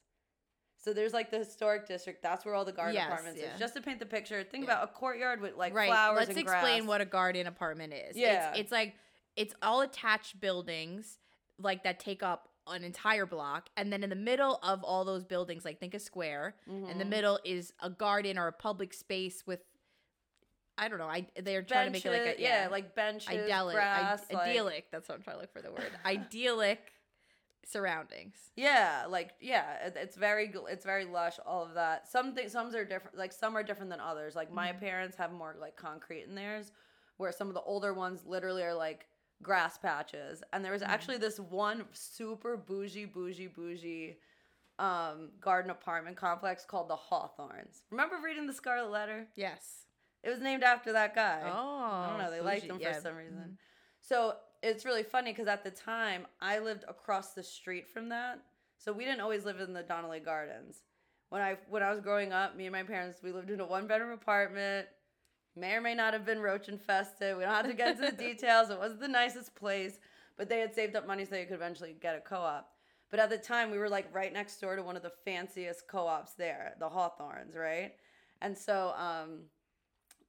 So 0.77 0.91
there's 0.91 1.13
like 1.13 1.29
the 1.29 1.37
historic 1.37 1.87
district. 1.87 2.23
That's 2.23 2.43
where 2.45 2.55
all 2.55 2.65
the 2.65 2.73
garden 2.73 2.95
Yes, 2.95 3.05
apartments 3.07 3.39
yeah. 3.39 3.53
is. 3.53 3.59
Just 3.59 3.75
to 3.75 3.81
paint 3.81 3.99
the 3.99 4.05
picture, 4.05 4.43
think 4.43 4.63
about 4.65 4.83
a 4.83 4.87
courtyard 4.87 5.39
with 5.39 5.55
like 5.55 5.73
right. 5.73 5.87
flowers 5.87 6.27
Let's 6.27 6.37
explain 6.39 6.79
grass. 6.79 6.87
what 6.87 6.99
a 7.01 7.05
garden 7.05 7.47
apartment 7.47 7.93
is. 7.93 8.17
Yeah. 8.17 8.49
it's, 8.49 8.59
it's 8.61 8.71
like 8.71 8.95
it's 9.35 9.53
all 9.61 9.81
attached 9.81 10.39
buildings 10.39 11.17
like 11.59 11.83
that 11.83 11.99
take 11.99 12.21
up 12.23 12.49
an 12.67 12.83
entire 12.83 13.25
block, 13.25 13.69
and 13.75 13.91
then 13.91 14.03
in 14.03 14.09
the 14.09 14.15
middle 14.15 14.57
of 14.63 14.83
all 14.83 15.03
those 15.05 15.23
buildings, 15.25 15.65
like 15.65 15.79
think 15.79 15.93
a 15.93 15.99
square. 15.99 16.55
In 16.67 16.97
the 16.97 17.05
middle 17.05 17.39
is 17.43 17.73
a 17.81 17.89
garden 17.89 18.37
or 18.37 18.47
a 18.47 18.53
public 18.53 18.93
space 18.93 19.43
with. 19.45 19.59
I 20.77 20.87
don't 20.87 20.97
know. 20.97 21.05
I 21.07 21.27
they're 21.41 21.61
trying 21.61 21.85
to 21.87 21.91
make 21.91 22.03
it 22.05 22.09
like 22.09 22.21
a 22.21 22.23
Benches- 22.25 22.41
yeah, 22.41 22.67
like 22.71 22.95
benches, 22.95 23.27
idyllic, 23.29 23.75
grass, 23.75 24.23
I- 24.31 24.33
like- 24.33 24.47
idyllic. 24.49 24.85
That's 24.91 25.07
what 25.07 25.15
I'm 25.15 25.21
trying 25.23 25.35
to 25.35 25.41
look 25.41 25.53
for 25.53 25.61
the 25.61 25.71
word. 25.71 25.91
idyllic 26.05 26.79
surroundings. 27.65 28.35
Yeah, 28.55 29.05
like 29.09 29.31
yeah, 29.39 29.85
it- 29.87 29.95
it's 29.97 30.15
very 30.15 30.51
it's 30.69 30.85
very 30.85 31.05
lush. 31.05 31.39
All 31.45 31.63
of 31.63 31.73
that. 31.75 32.07
Some 32.07 32.33
things, 32.33 32.51
some 32.51 32.73
are 32.75 32.85
different. 32.85 33.17
Like 33.17 33.31
some 33.33 33.55
are 33.55 33.63
different 33.63 33.89
than 33.91 33.99
others. 33.99 34.35
Like 34.35 34.51
my 34.51 34.71
Mhm. 34.71 34.79
parents 34.79 35.17
have 35.17 35.31
more 35.31 35.55
like 35.59 35.75
concrete 35.75 36.23
in 36.23 36.35
theirs, 36.35 36.71
where 37.17 37.31
some 37.31 37.47
of 37.47 37.53
the 37.53 37.61
older 37.61 37.93
ones 37.93 38.25
literally 38.25 38.63
are 38.63 38.73
like 38.73 39.05
grass 39.41 39.77
patches. 39.77 40.43
And 40.53 40.63
there 40.63 40.71
was 40.71 40.81
Mhm. 40.81 40.87
actually 40.89 41.17
this 41.17 41.39
one 41.39 41.87
super 41.93 42.55
bougie, 42.57 43.05
bougie, 43.05 43.47
bougie 43.47 44.19
um 44.79 45.31
garden 45.39 45.69
apartment 45.69 46.17
complex 46.17 46.65
called 46.65 46.87
the 46.89 46.95
Hawthornes. 46.95 47.83
Remember 47.91 48.17
reading 48.23 48.47
the 48.47 48.53
Scarlet 48.53 48.89
Letter? 48.89 49.27
Yes. 49.35 49.85
It 50.23 50.29
was 50.29 50.39
named 50.39 50.63
after 50.63 50.93
that 50.93 51.13
guy. 51.13 51.41
Oh, 51.45 51.83
I 51.83 52.09
don't 52.09 52.17
know. 52.17 52.31
They 52.31 52.41
liked 52.41 52.61
bougie, 52.67 52.73
him 52.73 52.81
yeah. 52.81 52.93
for 52.93 53.01
some 53.01 53.15
reason. 53.15 53.37
Mhm. 53.51 53.57
So 53.99 54.39
it's 54.63 54.83
really 54.83 55.03
funny 55.03 55.31
because 55.31 55.47
at 55.47 55.63
the 55.63 55.71
time 55.71 56.25
I 56.41 56.59
lived 56.59 56.85
across 56.87 57.33
the 57.33 57.43
street 57.43 57.87
from 57.87 58.09
that, 58.09 58.39
so 58.77 58.91
we 58.91 59.05
didn't 59.05 59.21
always 59.21 59.45
live 59.45 59.59
in 59.59 59.73
the 59.73 59.83
Donnelly 59.83 60.21
Gardens. 60.21 60.81
When 61.29 61.41
I 61.41 61.55
when 61.67 61.83
I 61.83 61.89
was 61.91 61.99
growing 61.99 62.33
up, 62.33 62.55
me 62.55 62.65
and 62.65 62.73
my 62.73 62.83
parents 62.83 63.21
we 63.21 63.31
lived 63.31 63.51
in 63.51 63.59
a 63.59 63.65
one 63.65 63.85
bedroom 63.87 64.11
apartment. 64.11 64.87
May 65.55 65.73
or 65.73 65.81
may 65.81 65.93
not 65.93 66.13
have 66.13 66.25
been 66.25 66.41
roach 66.41 66.67
infested. 66.67 67.37
We 67.37 67.43
don't 67.43 67.53
have 67.53 67.67
to 67.67 67.73
get 67.73 67.97
into 67.97 68.11
the 68.11 68.17
details. 68.17 68.69
It 68.69 68.79
wasn't 68.79 69.01
the 69.01 69.07
nicest 69.07 69.55
place, 69.55 69.99
but 70.37 70.49
they 70.49 70.59
had 70.59 70.73
saved 70.73 70.95
up 70.95 71.05
money 71.07 71.25
so 71.25 71.31
they 71.31 71.45
could 71.45 71.55
eventually 71.55 71.95
get 72.01 72.15
a 72.15 72.21
co-op. 72.21 72.69
But 73.11 73.19
at 73.19 73.29
the 73.29 73.37
time, 73.37 73.69
we 73.69 73.77
were 73.77 73.89
like 73.89 74.13
right 74.13 74.33
next 74.33 74.59
door 74.59 74.75
to 74.75 74.81
one 74.81 74.95
of 74.95 75.03
the 75.03 75.11
fanciest 75.23 75.87
co-ops 75.87 76.33
there, 76.33 76.73
the 76.79 76.89
Hawthornes, 76.89 77.55
right? 77.55 77.91
And 78.41 78.57
so 78.57 78.93
um, 78.97 79.41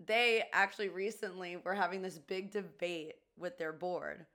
they 0.04 0.44
actually 0.52 0.90
recently 0.90 1.56
were 1.56 1.74
having 1.74 2.02
this 2.02 2.18
big 2.18 2.50
debate 2.50 3.14
with 3.36 3.56
their 3.58 3.72
board 3.72 4.26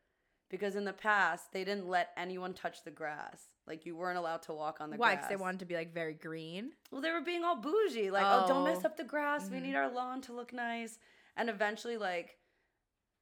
because 0.50 0.76
in 0.76 0.84
the 0.84 0.94
past 0.94 1.52
they 1.54 1.64
didn't 1.64 1.88
let 1.88 2.10
anyone 2.18 2.54
touch 2.54 2.84
the 2.84 2.92
grass. 2.92 3.44
Like 3.70 3.86
you 3.86 3.96
weren't 3.96 4.18
allowed 4.18 4.42
to 4.44 4.54
walk 4.54 4.82
on 4.82 4.90
the 4.90 4.98
Why? 4.98 5.12
grass. 5.14 5.18
Because 5.18 5.30
they 5.30 5.42
wanted 5.42 5.60
to 5.60 5.66
be 5.66 5.76
like 5.76 5.94
very 5.94 6.14
green. 6.16 6.72
Well, 6.92 7.02
they 7.02 7.12
were 7.12 7.22
being 7.22 7.44
all 7.44 7.56
bougie, 7.56 8.10
like, 8.12 8.26
oh, 8.30 8.46
don't 8.48 8.64
mess 8.66 8.80
Oh. 8.84 8.88
up 8.88 8.98
the 8.98 9.04
grass. 9.04 9.50
We 9.50 9.60
need 9.60 9.76
our 9.76 9.90
lawn 9.92 10.22
to 10.22 10.34
look 10.34 10.52
nice. 10.52 10.98
And 11.38 11.50
eventually, 11.50 11.96
like, 11.96 12.38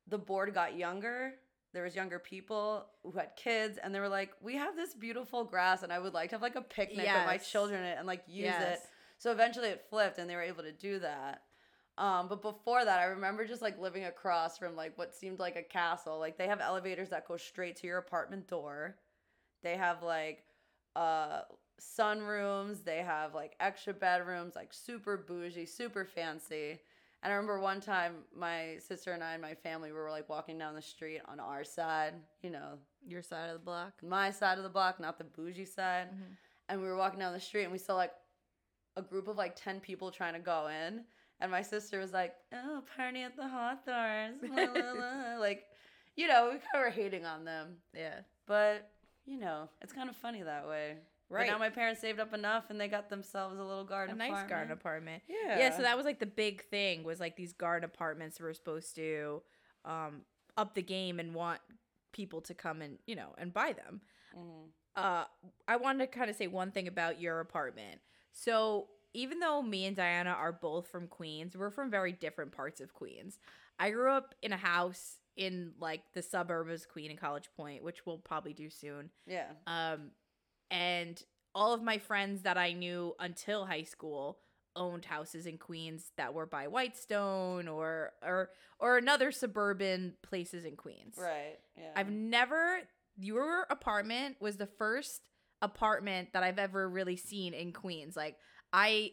the 0.07 0.17
board 0.17 0.53
got 0.53 0.77
younger. 0.77 1.33
There 1.73 1.83
was 1.83 1.95
younger 1.95 2.17
people 2.17 2.87
who 3.03 3.11
had 3.11 3.35
kids, 3.35 3.77
and 3.77 3.93
they 3.93 3.99
were 3.99 4.07
like, 4.07 4.31
we 4.41 4.55
have 4.55 4.75
this 4.75 4.93
beautiful 4.95 5.43
grass, 5.43 5.83
and 5.83 5.91
I 5.91 5.99
would 5.99 6.13
like 6.13 6.29
to 6.29 6.35
have 6.35 6.41
like 6.41 6.55
a 6.55 6.61
picnic 6.61 7.05
with 7.13 7.25
my 7.25 7.33
Yes. 7.33 7.51
children 7.51 7.81
in 7.81 7.85
it 7.85 7.97
and 7.97 8.07
like 8.07 8.23
use 8.25 8.45
Yes. 8.45 8.79
it. 8.79 8.89
So 9.17 9.31
eventually, 9.31 9.67
it 9.67 9.85
flipped, 9.89 10.17
and 10.17 10.29
they 10.29 10.35
were 10.35 10.41
able 10.41 10.63
to 10.63 10.71
do 10.71 10.99
that. 10.99 11.43
Um, 11.97 12.27
but 12.29 12.41
before 12.41 12.85
that, 12.85 12.99
I 12.99 13.05
remember 13.05 13.45
just 13.45 13.61
like 13.61 13.79
living 13.79 14.05
across 14.05 14.57
from 14.57 14.75
like 14.75 14.97
what 14.97 15.13
seemed 15.15 15.39
like 15.39 15.55
a 15.55 15.63
castle. 15.63 16.19
Like 16.19 16.37
they 16.37 16.47
have 16.47 16.61
elevators 16.61 17.09
that 17.09 17.27
go 17.27 17.37
straight 17.37 17.75
to 17.77 17.87
your 17.87 17.97
apartment 17.97 18.47
door. 18.47 18.95
They 19.63 19.75
have 19.77 20.03
like 20.03 20.43
uh 20.95 21.41
sunrooms, 21.79 22.83
they 22.83 22.97
have 22.97 23.33
like 23.35 23.55
extra 23.59 23.93
bedrooms, 23.93 24.55
like 24.55 24.73
super 24.73 25.17
bougie, 25.17 25.65
super 25.65 26.05
fancy. 26.05 26.79
And 27.23 27.33
I 27.33 27.35
remember 27.35 27.59
one 27.59 27.81
time 27.81 28.13
my 28.35 28.77
sister 28.79 29.11
and 29.13 29.23
I 29.23 29.33
and 29.33 29.41
my 29.41 29.55
family 29.55 29.91
were 29.91 30.09
like 30.11 30.29
walking 30.29 30.57
down 30.57 30.75
the 30.75 30.81
street 30.81 31.21
on 31.27 31.39
our 31.39 31.63
side, 31.63 32.13
you 32.41 32.49
know, 32.51 32.77
Your 33.05 33.21
side 33.23 33.47
of 33.49 33.53
the 33.53 33.65
block. 33.65 33.93
my 34.03 34.29
side 34.31 34.57
of 34.57 34.63
the 34.63 34.69
block, 34.69 34.99
not 34.99 35.17
the 35.17 35.23
bougie 35.23 35.65
side. 35.65 36.09
Mhm. 36.11 36.37
And 36.69 36.81
we 36.81 36.87
were 36.87 36.95
walking 36.97 37.19
down 37.19 37.33
the 37.33 37.39
street 37.39 37.63
and 37.63 37.71
we 37.71 37.77
saw 37.79 37.95
like 37.95 38.13
a 38.95 39.01
group 39.01 39.27
of 39.27 39.37
like 39.37 39.55
10 39.55 39.79
people 39.79 40.11
trying 40.11 40.33
to 40.33 40.39
go 40.39 40.67
in. 40.67 41.05
And 41.39 41.51
my 41.51 41.61
sister 41.61 41.99
was 41.99 42.13
like, 42.13 42.35
oh, 42.53 42.83
party 42.95 43.21
at 43.21 43.35
the 43.35 43.43
Hawthornes. 43.43 44.41
la, 44.41 44.63
la, 44.63 44.91
la." 44.93 45.37
like, 45.39 45.65
you 46.15 46.27
know, 46.27 46.45
we 46.45 46.51
kind 46.57 46.63
of 46.75 46.81
were 46.81 46.89
hating 46.89 47.25
on 47.25 47.45
them. 47.45 47.77
Yeah. 47.93 48.21
But, 48.47 48.89
you 49.27 49.37
know, 49.39 49.69
it's 49.81 49.93
kind 49.93 50.09
of 50.09 50.15
funny 50.15 50.41
that 50.41 50.67
way. 50.67 50.95
Right. 51.29 51.41
Right. 51.41 51.51
now 51.51 51.57
my 51.57 51.69
parents 51.69 51.99
saved 51.99 52.19
up 52.21 52.33
enough 52.33 52.69
and 52.69 52.79
they 52.79 52.87
got 52.87 53.09
themselves 53.09 53.59
a 53.59 53.63
little 53.63 53.83
garden 53.83 54.15
a 54.15 54.17
garden 54.17 54.33
nice 54.33 54.49
garden 54.49 54.71
apartment. 54.71 55.21
Yeah. 55.27 55.59
Yeah. 55.59 55.75
so 55.75 55.81
that 55.83 55.97
was 55.97 56.05
like 56.05 56.19
the 56.19 56.25
big 56.25 56.63
thing 56.69 57.03
was 57.03 57.19
like 57.19 57.35
these 57.35 57.51
garden 57.51 57.83
apartments 57.83 58.39
were 58.39 58.53
supposed 58.53 58.95
to 58.95 59.41
um 59.83 60.21
up 60.55 60.73
the 60.73 60.81
game 60.81 61.19
and 61.19 61.35
want 61.35 61.59
people 62.13 62.39
to 62.41 62.53
come 62.53 62.81
and 62.81 62.97
you 63.05 63.15
know 63.15 63.35
and 63.37 63.53
buy 63.53 63.73
them. 63.73 63.99
Mhm. 64.35 64.69
Uh 64.95 65.25
I 65.67 65.75
wanted 65.75 65.99
to 65.99 66.17
kind 66.17 66.29
of 66.29 66.37
say 66.37 66.47
one 66.47 66.71
thing 66.71 66.87
about 66.87 67.19
your 67.19 67.41
apartment. 67.41 67.99
So 68.31 68.87
even 69.13 69.39
though 69.39 69.61
me 69.61 69.85
and 69.85 69.97
Diana 69.97 70.29
are 70.29 70.53
both 70.53 70.87
from 70.87 71.07
Queens, 71.07 71.57
we're 71.57 71.71
from 71.71 71.91
very 71.91 72.13
different 72.13 72.53
parts 72.53 72.79
of 72.79 72.93
Queens. 72.93 73.37
I 73.79 73.89
grew 73.89 74.11
up 74.11 74.33
in 74.41 74.53
a 74.53 74.57
house 74.57 75.17
in 75.37 75.73
like 75.79 76.01
the 76.13 76.21
suburbs 76.21 76.83
of 76.83 76.89
Queen 76.89 77.11
and 77.11 77.19
College 77.19 77.49
Point, 77.55 77.83
which 77.83 78.05
we'll 78.05 78.17
probably 78.17 78.53
do 78.53 78.69
soon. 78.69 79.11
Yeah. 79.25 79.51
Um, 79.65 80.11
and 80.69 81.21
all 81.55 81.73
of 81.73 81.81
my 81.81 81.97
friends 81.97 82.41
that 82.41 82.57
I 82.57 82.73
knew 82.73 83.13
until 83.19 83.65
high 83.65 83.83
school 83.83 84.39
owned 84.75 85.05
houses 85.05 85.45
in 85.45 85.57
Queens 85.57 86.11
that 86.17 86.33
were 86.33 86.45
by 86.45 86.67
Whitestone 86.67 87.67
or 87.67 88.11
or 88.23 88.49
or 88.79 88.97
another 88.97 89.31
suburban 89.31 90.13
places 90.21 90.65
in 90.65 90.75
Queens. 90.75 91.15
Right. 91.17 91.57
Yeah. 91.75 91.91
I've 91.95 92.11
never 92.11 92.81
your 93.17 93.65
apartment 93.69 94.37
was 94.39 94.57
the 94.57 94.67
first 94.67 95.29
apartment 95.61 96.29
that 96.33 96.43
I've 96.43 96.59
ever 96.59 96.87
really 96.87 97.17
seen 97.17 97.53
in 97.53 97.73
Queens. 97.73 98.15
Like 98.15 98.37
I 98.71 99.11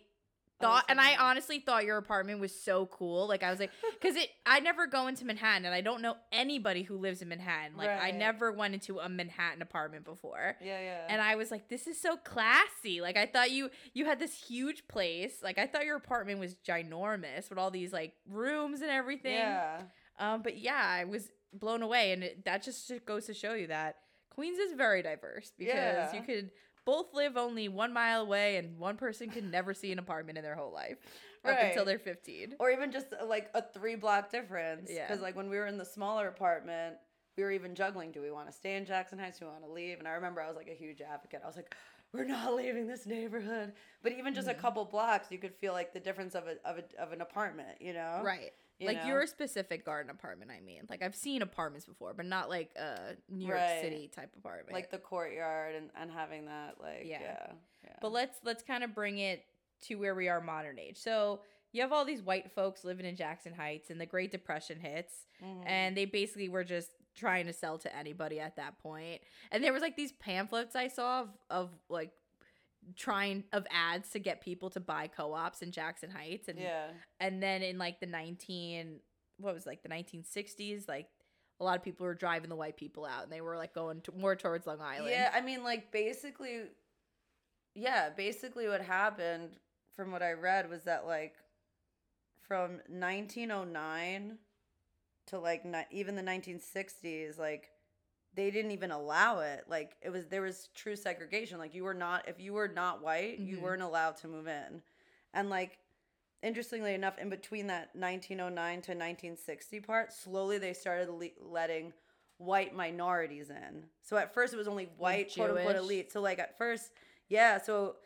thought 0.64 0.84
and 0.88 1.00
I 1.00 1.16
honestly 1.16 1.58
thought 1.60 1.84
your 1.84 1.96
apartment 1.98 2.40
was 2.40 2.54
so 2.58 2.86
cool. 2.86 3.28
Like 3.28 3.42
I 3.42 3.50
was 3.50 3.60
like 3.60 3.70
cuz 4.00 4.16
it 4.16 4.28
I 4.44 4.60
never 4.60 4.86
go 4.86 5.06
into 5.06 5.24
Manhattan 5.24 5.64
and 5.64 5.74
I 5.74 5.80
don't 5.80 6.02
know 6.02 6.16
anybody 6.32 6.82
who 6.82 6.96
lives 6.96 7.22
in 7.22 7.28
Manhattan. 7.28 7.76
Like 7.76 7.90
I 7.90 8.10
never 8.10 8.50
went 8.52 8.74
into 8.74 8.98
a 8.98 9.08
Manhattan 9.08 9.62
apartment 9.62 10.04
before. 10.04 10.56
Yeah, 10.60 10.80
yeah. 10.80 11.06
And 11.08 11.20
I 11.22 11.36
was 11.36 11.50
like, 11.50 11.68
this 11.68 11.86
is 11.86 12.00
so 12.00 12.16
classy. 12.16 13.00
Like 13.00 13.16
I 13.16 13.26
thought 13.26 13.50
you 13.50 13.70
you 13.92 14.04
had 14.06 14.18
this 14.18 14.34
huge 14.34 14.88
place. 14.88 15.42
Like 15.42 15.58
I 15.58 15.66
thought 15.66 15.84
your 15.84 15.96
apartment 15.96 16.40
was 16.40 16.54
ginormous 16.56 17.48
with 17.50 17.58
all 17.58 17.70
these 17.70 17.92
like 17.92 18.14
rooms 18.28 18.80
and 18.82 18.90
everything. 18.90 19.34
Yeah. 19.34 19.82
Um, 20.18 20.42
but 20.42 20.58
yeah, 20.58 20.80
I 20.80 21.04
was 21.04 21.30
blown 21.52 21.82
away, 21.82 22.12
and 22.12 22.22
it, 22.24 22.44
that 22.44 22.62
just 22.62 22.90
goes 23.04 23.26
to 23.26 23.34
show 23.34 23.54
you 23.54 23.66
that 23.68 23.96
Queens 24.30 24.58
is 24.58 24.72
very 24.74 25.02
diverse 25.02 25.52
because 25.56 25.74
Yeah. 25.74 26.14
you 26.14 26.22
could 26.22 26.50
both 26.84 27.12
live 27.14 27.36
only 27.36 27.68
one 27.68 27.92
mile 27.92 28.22
away, 28.22 28.56
and 28.56 28.78
one 28.78 28.96
person 28.96 29.30
can 29.30 29.50
never 29.50 29.74
see 29.74 29.92
an 29.92 29.98
apartment 29.98 30.38
in 30.38 30.44
their 30.44 30.54
whole 30.54 30.72
life 30.72 30.98
up 31.44 31.56
until 31.60 31.84
they're 31.84 31.98
fifteen. 31.98 32.54
Or 32.58 32.70
even 32.70 32.90
just 32.92 33.06
uh, 33.20 33.26
like 33.26 33.50
a 33.54 33.62
three 33.62 33.94
block 33.96 34.30
difference. 34.30 34.90
Yeah. 34.92 35.06
Because 35.06 35.22
like 35.22 35.36
when 35.36 35.48
we 35.50 35.56
were 35.56 35.66
in 35.66 35.78
the 35.78 35.84
smaller 35.84 36.28
apartment, 36.28 36.96
we 37.36 37.42
were 37.44 37.50
even 37.50 37.74
juggling. 37.74 38.12
Do 38.12 38.22
we 38.22 38.30
want 38.30 38.46
to 38.48 38.52
stay 38.52 38.76
in 38.76 38.84
Jackson 38.86 39.18
Heights? 39.18 39.38
Do 39.38 39.46
we 39.46 39.50
want 39.50 39.64
to 39.64 39.70
leave? 39.72 39.98
And 39.98 40.06
I 40.08 40.12
remember 40.12 40.40
I 40.40 40.46
was 40.46 40.56
like 40.56 40.68
a 40.68 40.74
huge 40.74 41.00
advocate. 41.00 41.40
I 41.42 41.46
was 41.46 41.56
like, 41.56 41.74
we're 42.12 42.24
not 42.24 42.54
leaving 42.54 42.86
this 42.86 43.06
neighborhood. 43.06 43.72
But 44.02 44.12
even 44.12 44.34
just 44.34 44.48
a 44.48 44.54
Mhm. 44.54 44.58
couple 44.58 44.84
blocks, 44.84 45.30
you 45.30 45.38
could 45.38 45.54
feel 45.54 45.72
like 45.72 45.92
the 45.92 46.00
difference 46.00 46.34
of 46.34 46.44
a 46.46 46.56
of, 46.68 46.78
a, 46.78 47.02
of 47.02 47.12
an 47.12 47.20
apartment. 47.20 47.80
You 47.80 47.94
know. 47.94 48.20
Right. 48.24 48.52
You 48.78 48.88
like 48.88 49.02
know? 49.02 49.06
your 49.06 49.26
specific 49.26 49.84
garden 49.84 50.10
apartment, 50.10 50.50
I 50.50 50.60
mean. 50.60 50.82
Like 50.90 51.02
I've 51.02 51.14
seen 51.14 51.42
apartments 51.42 51.86
before, 51.86 52.12
but 52.14 52.26
not 52.26 52.48
like 52.48 52.70
a 52.76 53.14
New 53.28 53.46
York 53.46 53.58
Right. 53.58 53.80
City 53.80 54.10
type 54.14 54.30
apartment. 54.36 54.72
like 54.72 54.90
the 54.90 54.98
courtyard 54.98 55.74
and, 55.76 55.90
and 55.96 56.10
having 56.10 56.46
that 56.46 56.76
like 56.80 57.02
Yeah. 57.04 57.20
yeah 57.22 57.46
yeah, 57.84 57.92
But 58.00 58.12
let's 58.12 58.38
let's 58.44 58.62
kind 58.62 58.82
of 58.82 58.94
bring 58.94 59.18
it 59.18 59.44
to 59.82 59.94
where 59.96 60.14
we 60.14 60.28
are 60.28 60.40
modern 60.40 60.78
age. 60.78 60.96
So 60.96 61.40
you 61.72 61.82
have 61.82 61.92
all 61.92 62.04
these 62.04 62.22
white 62.22 62.52
folks 62.52 62.84
living 62.84 63.04
in 63.06 63.16
Jackson 63.16 63.52
Heights, 63.52 63.90
and 63.90 64.00
the 64.00 64.06
Great 64.06 64.30
Depression 64.30 64.78
hits, 64.80 65.26
Mhm. 65.42 65.62
and 65.66 65.96
they 65.96 66.04
basically 66.04 66.48
were 66.48 66.64
just 66.64 66.90
trying 67.16 67.46
to 67.46 67.52
sell 67.52 67.78
to 67.78 67.94
anybody 67.96 68.40
at 68.40 68.56
that 68.56 68.78
point. 68.80 69.20
And 69.52 69.62
there 69.62 69.72
was 69.72 69.82
like 69.82 69.96
these 69.96 70.12
pamphlets 70.12 70.74
I 70.74 70.88
saw 70.88 71.22
of, 71.22 71.28
of 71.50 71.70
like 71.88 72.10
trying 72.96 73.44
of 73.52 73.66
ads 73.70 74.10
to 74.10 74.18
get 74.18 74.40
people 74.40 74.70
to 74.70 74.80
buy 74.80 75.06
co-ops 75.06 75.62
in 75.62 75.72
Jackson 75.72 76.10
Heights 76.10 76.48
and 76.48 76.58
Yeah. 76.58 76.88
and 77.20 77.42
then 77.42 77.62
in 77.62 77.78
like 77.78 78.00
the 78.00 78.06
19 78.06 79.00
what 79.38 79.54
was 79.54 79.64
it, 79.66 79.68
like 79.68 79.82
the 79.82 79.88
1960s 79.88 80.86
like 80.88 81.08
a 81.60 81.64
lot 81.64 81.76
of 81.76 81.82
people 81.84 82.04
were 82.06 82.14
driving 82.14 82.50
the 82.50 82.56
white 82.56 82.76
people 82.76 83.04
out 83.04 83.22
and 83.24 83.32
they 83.32 83.40
were 83.40 83.56
like 83.56 83.72
going 83.74 84.00
to, 84.02 84.12
more 84.12 84.34
towards 84.34 84.66
Long 84.66 84.80
Island. 84.80 85.10
Yeah, 85.10 85.30
I 85.32 85.40
mean, 85.40 85.62
like 85.62 85.92
basically, 85.92 86.62
yeah, 87.76 88.10
basically 88.10 88.66
what 88.68 88.80
happened 88.80 89.56
from 89.94 90.10
what 90.10 90.20
I 90.22 90.32
read 90.32 90.68
was 90.68 90.82
that 90.82 91.06
like 91.06 91.34
from 92.48 92.80
1909 92.88 94.38
to 95.28 95.38
like 95.38 95.64
ni- 95.64 95.86
even 95.90 96.16
the 96.16 96.22
1960s, 96.22 97.38
like 97.38 97.70
they 98.34 98.50
didn't 98.50 98.72
even 98.72 98.90
allow 98.90 99.40
it. 99.40 99.64
Like 99.68 99.96
it 100.02 100.10
was 100.10 100.26
there 100.26 100.42
was 100.42 100.68
true 100.74 100.96
segregation. 100.96 101.58
Like 101.58 101.74
you 101.74 101.84
were 101.84 101.94
not 101.94 102.28
if 102.28 102.40
you 102.40 102.52
were 102.52 102.68
not 102.68 103.02
white, 103.02 103.38
you 103.38 103.56
Mhm. 103.58 103.60
weren't 103.60 103.82
allowed 103.82 104.16
to 104.18 104.28
move 104.28 104.46
in. 104.48 104.82
And 105.32 105.50
like 105.50 105.78
interestingly 106.42 106.92
enough, 106.94 107.16
in 107.18 107.30
between 107.30 107.68
that 107.68 107.94
1909 107.96 108.82
to 108.82 108.94
1960 108.94 109.80
part, 109.80 110.12
slowly 110.12 110.58
they 110.58 110.74
started 110.74 111.08
le- 111.08 111.30
letting 111.40 111.92
white 112.38 112.74
minorities 112.74 113.48
in. 113.50 113.88
So 114.02 114.16
at 114.16 114.34
first 114.34 114.52
it 114.52 114.56
was 114.56 114.68
only 114.68 114.86
white, 114.98 115.32
quote 115.32 115.50
unquote, 115.50 115.76
elite. 115.76 116.12
So 116.12 116.20
like 116.20 116.38
at 116.38 116.58
first, 116.58 116.92
yeah. 117.28 117.58
So 117.58 117.96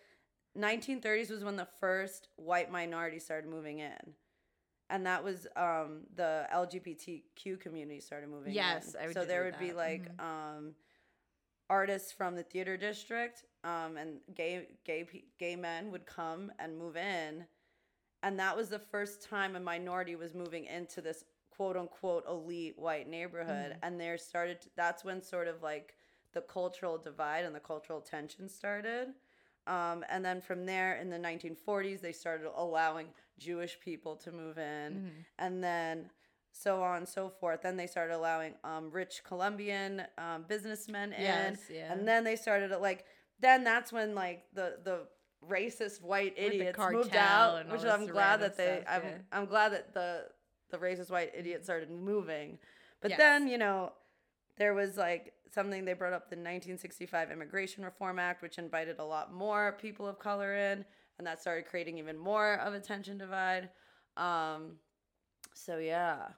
1930s 0.56 1.30
was 1.30 1.42
when 1.44 1.56
the 1.56 1.66
first 1.80 2.28
white 2.37 2.70
minority 2.70 3.18
started 3.18 3.49
moving 3.50 3.78
in. 3.78 4.14
And 4.90 5.04
that 5.07 5.23
was 5.23 5.47
um, 5.57 6.00
the 6.16 6.47
LGBTQ 6.52 7.61
community 7.61 8.00
started 8.00 8.30
moving 8.30 8.54
Yes, 8.54 8.95
in. 8.95 9.00
I 9.11 9.12
so 9.12 9.25
there 9.25 9.45
would 9.45 9.59
be 9.59 9.68
that. 9.71 9.76
like 9.76 10.09
Mhm. 10.18 10.25
um, 10.25 10.75
artists 11.68 12.11
from 12.12 12.35
the 12.35 12.42
theater 12.42 12.76
district 12.76 13.45
um, 13.64 13.97
and 13.99 14.21
gay 14.35 14.66
gay 14.85 15.07
gay 15.38 15.57
men 15.57 15.90
would 15.90 16.07
come 16.07 16.50
and 16.59 16.78
move 16.78 16.97
in, 16.97 17.45
and 18.23 18.38
that 18.38 18.57
was 18.57 18.68
the 18.71 18.78
first 18.78 19.23
time 19.28 19.57
a 19.57 19.61
minority 19.61 20.16
was 20.16 20.35
moving 20.35 20.64
into 20.66 21.00
this 21.02 21.25
quote 21.50 21.76
unquote 21.76 22.25
elite 22.26 22.78
white 22.78 23.09
neighborhood, 23.09 23.73
Mhm. 23.73 23.78
and 23.83 24.00
there 24.00 24.16
started 24.16 24.59
that's 24.76 25.04
when 25.04 25.21
sort 25.23 25.49
of 25.49 25.62
like 25.62 25.97
the 26.33 26.40
cultural 26.42 26.97
divide 26.97 27.45
and 27.45 27.54
the 27.54 27.61
cultural 27.61 28.00
tension 28.00 28.49
started. 28.49 29.14
Um, 29.68 30.04
and 30.08 30.25
then 30.25 30.40
from 30.40 30.64
there, 30.66 30.96
in 30.96 31.10
the 31.10 31.18
1940s, 31.18 32.00
they 32.00 32.12
started 32.12 32.48
allowing 32.56 33.08
Jewish 33.38 33.78
people 33.80 34.16
to 34.16 34.32
move 34.32 34.58
in 34.58 34.92
Mhm. 34.94 35.25
and 35.38 35.62
then 35.62 36.10
so 36.52 36.82
on 36.82 36.96
and 36.98 37.08
so 37.08 37.28
forth. 37.28 37.62
Then 37.62 37.76
they 37.76 37.87
started 37.87 38.14
allowing 38.16 38.54
um, 38.64 38.90
rich 38.90 39.22
Colombian 39.25 40.02
um, 40.16 40.44
businessmen 40.48 41.12
in, 41.12 41.22
Yes, 41.22 41.58
yeah. 41.70 41.92
and 41.92 42.08
then 42.08 42.25
they 42.25 42.34
started 42.37 42.70
like 42.80 43.04
then 43.40 43.62
that's 43.62 43.92
when 43.92 44.14
like 44.16 44.46
the 44.54 44.78
the 44.82 45.06
racist 45.48 46.02
white 46.02 46.34
idiots 46.37 46.76
moved 46.90 47.14
out, 47.14 47.68
which 47.70 47.84
I'm 47.84 48.06
glad 48.06 48.40
that 48.40 48.56
they 48.56 48.80
stuff, 48.82 48.94
I'm 48.94 49.02
yeah. 49.04 49.18
I'm 49.30 49.46
glad 49.46 49.68
that 49.72 49.92
the 49.94 50.30
the 50.70 50.78
racist 50.78 51.10
white 51.10 51.30
idiots 51.34 51.66
started 51.66 51.90
moving. 51.90 52.58
But 53.00 53.10
Yes. 53.10 53.18
then 53.18 53.46
you 53.46 53.58
know 53.58 53.92
there 54.56 54.75
was 54.75 54.96
like 54.96 55.34
something 55.50 55.84
they 55.84 55.92
brought 55.92 56.12
up 56.12 56.28
the 56.28 56.36
1965 56.36 57.30
Immigration 57.30 57.84
Reform 57.84 58.18
Act, 58.18 58.42
which 58.42 58.58
invited 58.58 58.98
a 58.98 59.04
lot 59.04 59.32
more 59.32 59.76
people 59.80 60.06
of 60.06 60.18
color 60.18 60.54
in, 60.54 60.84
and 61.18 61.26
that 61.26 61.40
started 61.40 61.66
creating 61.66 61.98
even 61.98 62.16
more 62.18 62.54
of 62.54 62.74
a 62.74 62.80
tension 62.80 63.18
divide. 63.18 63.70
Um, 64.16 64.76
so 65.54 65.78
yeah, 65.78 66.28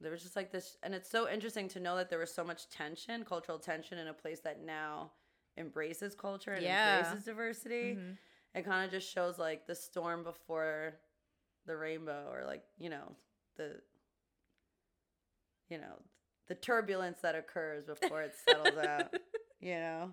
there 0.00 0.10
was 0.10 0.22
just 0.22 0.36
like 0.36 0.50
this, 0.50 0.76
and 0.82 0.94
it's 0.94 1.10
so 1.10 1.28
interesting 1.28 1.68
to 1.68 1.80
know 1.80 1.96
that 1.96 2.10
there 2.10 2.18
was 2.18 2.32
so 2.32 2.44
much 2.44 2.68
tension, 2.68 3.24
cultural 3.24 3.58
tension, 3.58 3.98
in 3.98 4.08
a 4.08 4.14
place 4.14 4.40
that 4.40 4.64
now 4.64 5.12
embraces 5.56 6.14
culture 6.14 6.52
and 6.52 6.64
Yeah. 6.64 7.00
embraces 7.00 7.24
diversity. 7.24 7.96
Mhm. 7.96 8.18
It 8.54 8.64
kind 8.64 8.84
of 8.84 8.90
just 8.90 9.10
shows 9.10 9.38
like 9.38 9.66
the 9.66 9.74
storm 9.74 10.24
before 10.24 11.00
the 11.66 11.76
rainbow, 11.76 12.28
or 12.30 12.44
like 12.44 12.64
you 12.78 12.90
know 12.90 13.16
the 13.56 13.80
you 15.68 15.78
know 15.78 16.02
the 16.48 16.54
turbulence 16.54 17.18
that 17.22 17.34
occurs 17.34 17.86
before 17.86 18.22
it 18.22 18.34
settles 18.44 18.76
out. 18.78 19.08
You 19.60 19.76
know. 19.76 20.10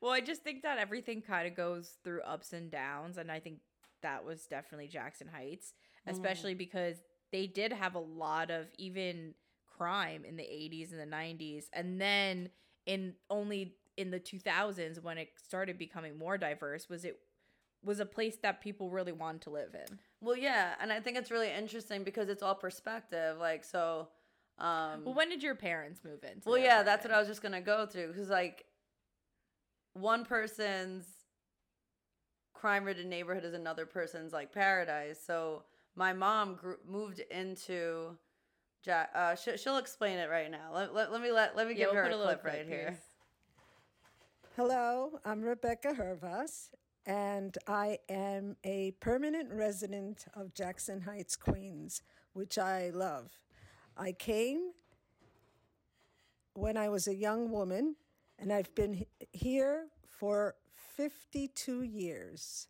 Well, 0.00 0.10
I 0.10 0.20
just 0.20 0.42
think 0.42 0.62
that 0.64 0.76
everything 0.78 1.22
kind 1.22 1.46
of 1.46 1.54
goes 1.54 1.98
through 2.02 2.22
ups 2.22 2.52
and 2.52 2.68
downs, 2.68 3.16
and 3.16 3.30
I 3.30 3.38
think 3.38 3.58
that 4.02 4.24
was 4.24 4.46
definitely 4.46 4.88
Jackson 4.88 5.28
Heights, 5.28 5.74
Mhm. 6.04 6.10
especially 6.12 6.54
because 6.54 6.96
they 7.30 7.46
did 7.46 7.72
have 7.72 7.94
a 7.94 8.00
lot 8.00 8.50
of 8.50 8.66
even 8.76 9.34
crime 9.68 10.24
in 10.24 10.36
the 10.36 10.42
80s 10.42 10.90
and 10.90 11.00
the 11.00 11.06
90s, 11.06 11.68
and 11.72 12.00
then 12.00 12.50
in 12.86 13.14
only 13.30 13.76
in 13.96 14.10
the 14.10 14.18
2000s 14.18 15.00
when 15.00 15.16
it 15.16 15.28
started 15.36 15.78
becoming 15.78 16.18
more 16.18 16.36
diverse 16.36 16.88
was 16.88 17.04
it 17.04 17.20
was 17.84 18.00
a 18.00 18.06
place 18.06 18.38
that 18.42 18.60
people 18.60 18.90
really 18.90 19.12
wanted 19.12 19.42
to 19.42 19.50
live 19.50 19.74
in. 19.74 19.98
Well, 20.20 20.36
yeah, 20.36 20.74
and 20.80 20.92
I 20.92 20.98
think 21.00 21.16
it's 21.16 21.30
really 21.30 21.50
interesting 21.52 22.02
because 22.04 22.28
it's 22.28 22.42
all 22.42 22.54
perspective. 22.56 23.38
Like, 23.38 23.64
so, 23.64 24.08
um, 24.58 25.04
Well, 25.04 25.14
when 25.14 25.28
did 25.28 25.42
your 25.42 25.54
parents 25.54 26.00
move 26.04 26.22
in? 26.24 26.40
well, 26.44 26.58
yeah, 26.58 26.82
that's 26.82 27.04
what 27.04 27.12
I 27.12 27.18
was 27.18 27.28
just 27.28 27.42
gonna 27.42 27.60
go 27.60 27.86
through 27.86 28.08
because, 28.08 28.28
like, 28.28 28.64
one 29.94 30.24
person's 30.24 31.04
crime-ridden 32.54 33.08
neighborhood 33.08 33.44
is 33.44 33.54
another 33.54 33.86
person's 33.86 34.32
like 34.32 34.52
paradise. 34.52 35.18
So, 35.24 35.64
my 35.96 36.12
mom 36.12 36.54
grew, 36.54 36.76
moved 36.86 37.20
into. 37.30 38.16
Jack. 38.82 39.10
uh, 39.14 39.36
she, 39.36 39.56
she'll 39.58 39.76
explain 39.78 40.18
it 40.18 40.28
right 40.28 40.50
now. 40.50 40.70
Let, 40.74 40.92
let, 40.92 41.12
let 41.12 41.20
me 41.22 41.30
let 41.30 41.56
let 41.56 41.68
me 41.68 41.74
Yeah, 41.74 41.84
give 41.86 41.94
we'll 41.94 42.02
her 42.02 42.08
a 42.10 42.14
a 42.14 42.16
little 42.16 42.24
clip 42.34 42.44
right 42.44 42.66
here. 42.66 42.96
Hello, 44.56 45.18
I'm 45.24 45.42
Rebecca 45.42 45.94
Hervas, 45.94 46.70
and 47.06 47.56
I 47.68 47.98
am 48.08 48.56
a 48.64 48.90
permanent 49.00 49.50
resident 49.52 50.26
of 50.34 50.52
Jackson 50.54 51.00
Heights, 51.02 51.36
Queens, 51.36 52.02
which 52.32 52.58
I 52.58 52.90
love. 52.90 53.30
I 53.96 54.12
came 54.12 54.72
when 56.54 56.76
I 56.76 56.88
was 56.88 57.08
a 57.08 57.14
young 57.14 57.50
woman, 57.50 57.96
and 58.38 58.52
I've 58.52 58.74
been 58.74 59.06
here 59.32 59.86
for 60.06 60.54
52 60.96 61.82
years. 61.82 62.68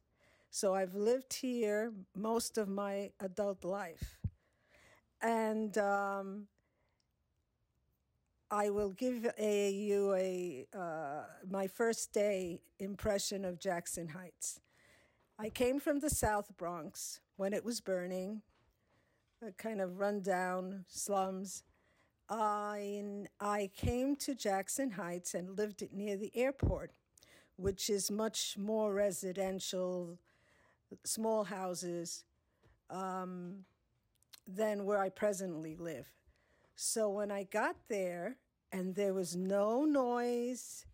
So 0.51 0.75
I've 0.75 0.95
lived 0.95 1.33
here 1.33 1.93
most 2.15 2.59
of 2.59 2.69
my 2.69 3.11
adult 3.21 3.65
life. 3.65 4.19
And 5.21 5.77
um, 5.79 6.47
I 8.51 8.71
will 8.71 8.91
give 8.91 9.27
a, 9.39 9.71
you 9.71 10.15
a 10.15 10.67
uh, 10.77 11.23
my 11.49 11.69
first 11.69 12.13
day 12.13 12.61
impression 12.79 13.45
of 13.45 13.59
Jackson 13.59 14.09
Heights. 14.09 14.61
I 15.39 15.49
came 15.49 15.81
from 15.81 16.01
the 16.01 16.11
South 16.11 16.57
Bronx 16.57 17.21
when 17.37 17.55
it 17.55 17.65
was 17.65 17.81
burning, 17.81 18.43
kind 19.51 19.81
of 19.81 19.99
rundown 19.99 20.85
slums. 20.89 21.65
I, 22.29 23.03
I 23.41 23.71
came 23.77 24.17
to 24.17 24.35
Jackson 24.35 24.93
Heights 24.93 25.35
and 25.35 25.59
lived 25.59 25.87
near 25.93 26.17
the 26.17 26.31
airport, 26.35 26.93
which 27.57 27.91
is 27.91 28.11
much 28.11 28.57
more 28.57 28.95
residential, 28.95 30.19
small 31.05 31.45
houses 31.45 32.25
um, 32.89 33.65
than 34.47 34.85
where 34.85 34.99
I 34.99 35.09
presently 35.09 35.77
live. 35.77 36.09
So 36.77 37.11
when 37.11 37.31
I 37.31 37.45
got 37.45 37.77
there, 37.89 38.37
and 38.73 38.95
there 38.95 39.13
was 39.13 39.37
no 39.37 39.85
noise, 39.85 40.87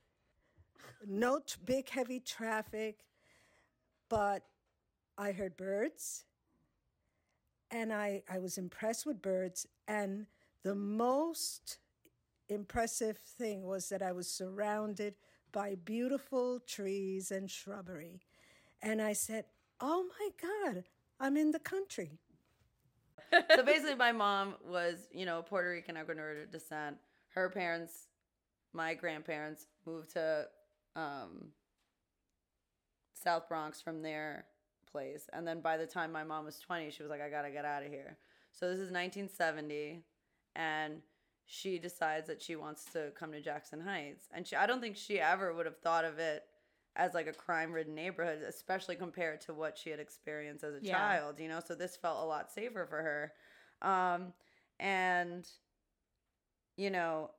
no 1.06 1.38
t- 1.38 1.54
big 1.64 1.88
heavy 1.88 2.18
traffic, 2.18 2.98
but 4.08 4.42
I 5.16 5.32
heard 5.32 5.56
birds, 5.56 6.24
and 7.70 7.92
I, 7.92 8.22
I 8.30 8.38
was 8.38 8.58
impressed 8.58 9.06
with 9.06 9.22
birds. 9.22 9.66
And 9.86 10.26
the 10.62 10.74
most 10.74 11.78
impressive 12.48 13.18
thing 13.18 13.62
was 13.62 13.88
that 13.88 14.02
I 14.02 14.12
was 14.12 14.30
surrounded 14.30 15.14
by 15.52 15.76
beautiful 15.76 16.60
trees 16.60 17.30
and 17.30 17.50
shrubbery. 17.50 18.20
And 18.82 19.00
I 19.02 19.12
said, 19.12 19.44
Oh 19.80 20.06
my 20.18 20.48
God, 20.72 20.84
I'm 21.20 21.36
in 21.36 21.52
the 21.52 21.58
country. 21.58 22.18
so 23.54 23.62
basically, 23.62 23.94
my 23.94 24.12
mom 24.12 24.54
was, 24.66 25.08
you 25.12 25.26
know, 25.26 25.42
Puerto 25.42 25.70
Rican 25.70 25.96
Ecuadorian 25.96 26.50
descent. 26.50 26.96
Her 27.34 27.50
parents, 27.50 28.08
my 28.72 28.94
grandparents, 28.94 29.66
moved 29.86 30.10
to 30.14 30.46
um, 30.96 31.48
South 33.14 33.48
Bronx 33.48 33.80
from 33.80 34.02
their 34.02 34.46
place, 34.90 35.28
and 35.32 35.46
then 35.46 35.60
by 35.60 35.76
the 35.76 35.86
time 35.86 36.12
my 36.12 36.24
mom 36.24 36.44
was 36.44 36.58
twenty, 36.58 36.90
she 36.90 37.02
was 37.02 37.10
like, 37.10 37.20
"I 37.20 37.30
gotta 37.30 37.50
get 37.50 37.64
out 37.64 37.82
of 37.82 37.90
here." 37.90 38.18
So 38.52 38.68
this 38.68 38.78
is 38.78 38.90
1970, 38.90 40.04
and 40.56 41.02
she 41.46 41.78
decides 41.78 42.26
that 42.28 42.42
she 42.42 42.56
wants 42.56 42.84
to 42.92 43.12
come 43.18 43.32
to 43.32 43.40
Jackson 43.40 43.80
Heights, 43.80 44.28
and 44.32 44.46
she, 44.46 44.56
I 44.56 44.66
don't 44.66 44.80
think 44.80 44.96
she 44.96 45.20
ever 45.20 45.52
would 45.54 45.66
have 45.66 45.78
thought 45.78 46.04
of 46.04 46.18
it 46.18 46.44
as 46.96 47.14
like 47.14 47.26
a 47.28 47.32
crime-ridden 47.32 47.94
neighborhood, 47.94 48.42
especially 48.42 48.96
compared 48.96 49.40
to 49.42 49.54
what 49.54 49.78
she 49.78 49.90
had 49.90 50.00
experienced 50.00 50.64
as 50.64 50.74
a 50.74 50.80
Yeah. 50.80 50.90
child. 50.90 51.38
You 51.38 51.48
know, 51.48 51.60
so 51.64 51.74
this 51.74 51.96
felt 51.96 52.22
a 52.22 52.26
lot 52.26 52.50
safer 52.50 52.86
for 52.86 53.02
her. 53.02 53.32
Um, 53.88 54.32
and 54.80 55.48
you 56.76 56.90
know, 56.90 57.30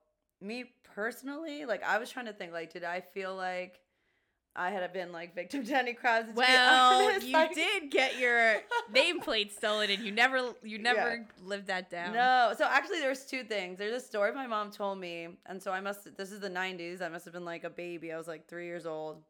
me 0.41 0.65
personally, 0.83 1.65
like 1.65 1.83
I 1.83 1.97
was 1.97 2.09
trying 2.09 2.25
to 2.27 2.33
think, 2.33 2.53
like, 2.53 2.71
did 2.73 2.83
I 2.83 3.01
feel 3.01 3.35
like 3.35 3.79
I 4.55 4.71
had 4.71 4.91
been 4.91 5.11
like 5.11 5.35
victim 5.35 5.63
to 5.65 5.77
any 5.77 5.93
crimes? 5.93 6.31
Well, 6.35 7.07
honest, 7.07 7.27
you 7.27 7.33
like- 7.33 7.53
did 7.55 7.91
get 7.91 8.17
your 8.19 8.55
nameplate 8.93 9.51
stolen, 9.51 9.89
and 9.89 10.03
you 10.03 10.11
never, 10.11 10.53
you 10.63 10.77
never 10.79 11.27
lived 11.43 11.67
that 11.67 11.89
down. 11.89 12.13
No, 12.13 12.53
so 12.57 12.65
actually, 12.65 12.99
there's 12.99 13.25
two 13.25 13.43
things. 13.43 13.77
There's 13.77 14.01
a 14.01 14.05
story 14.05 14.33
my 14.33 14.47
mom 14.47 14.71
told 14.71 14.99
me, 14.99 15.29
and 15.45 15.61
so 15.61 15.71
I 15.71 15.79
must. 15.79 16.17
This 16.17 16.31
is 16.31 16.39
the 16.39 16.49
'90s. 16.49 17.01
I 17.01 17.09
must 17.09 17.25
have 17.25 17.33
been 17.33 17.45
like 17.45 17.63
a 17.63 17.69
baby. 17.69 18.11
I 18.11 18.17
was 18.17 18.27
like 18.27 18.47
three 18.47 18.65
years 18.65 18.85
old. 18.85 19.21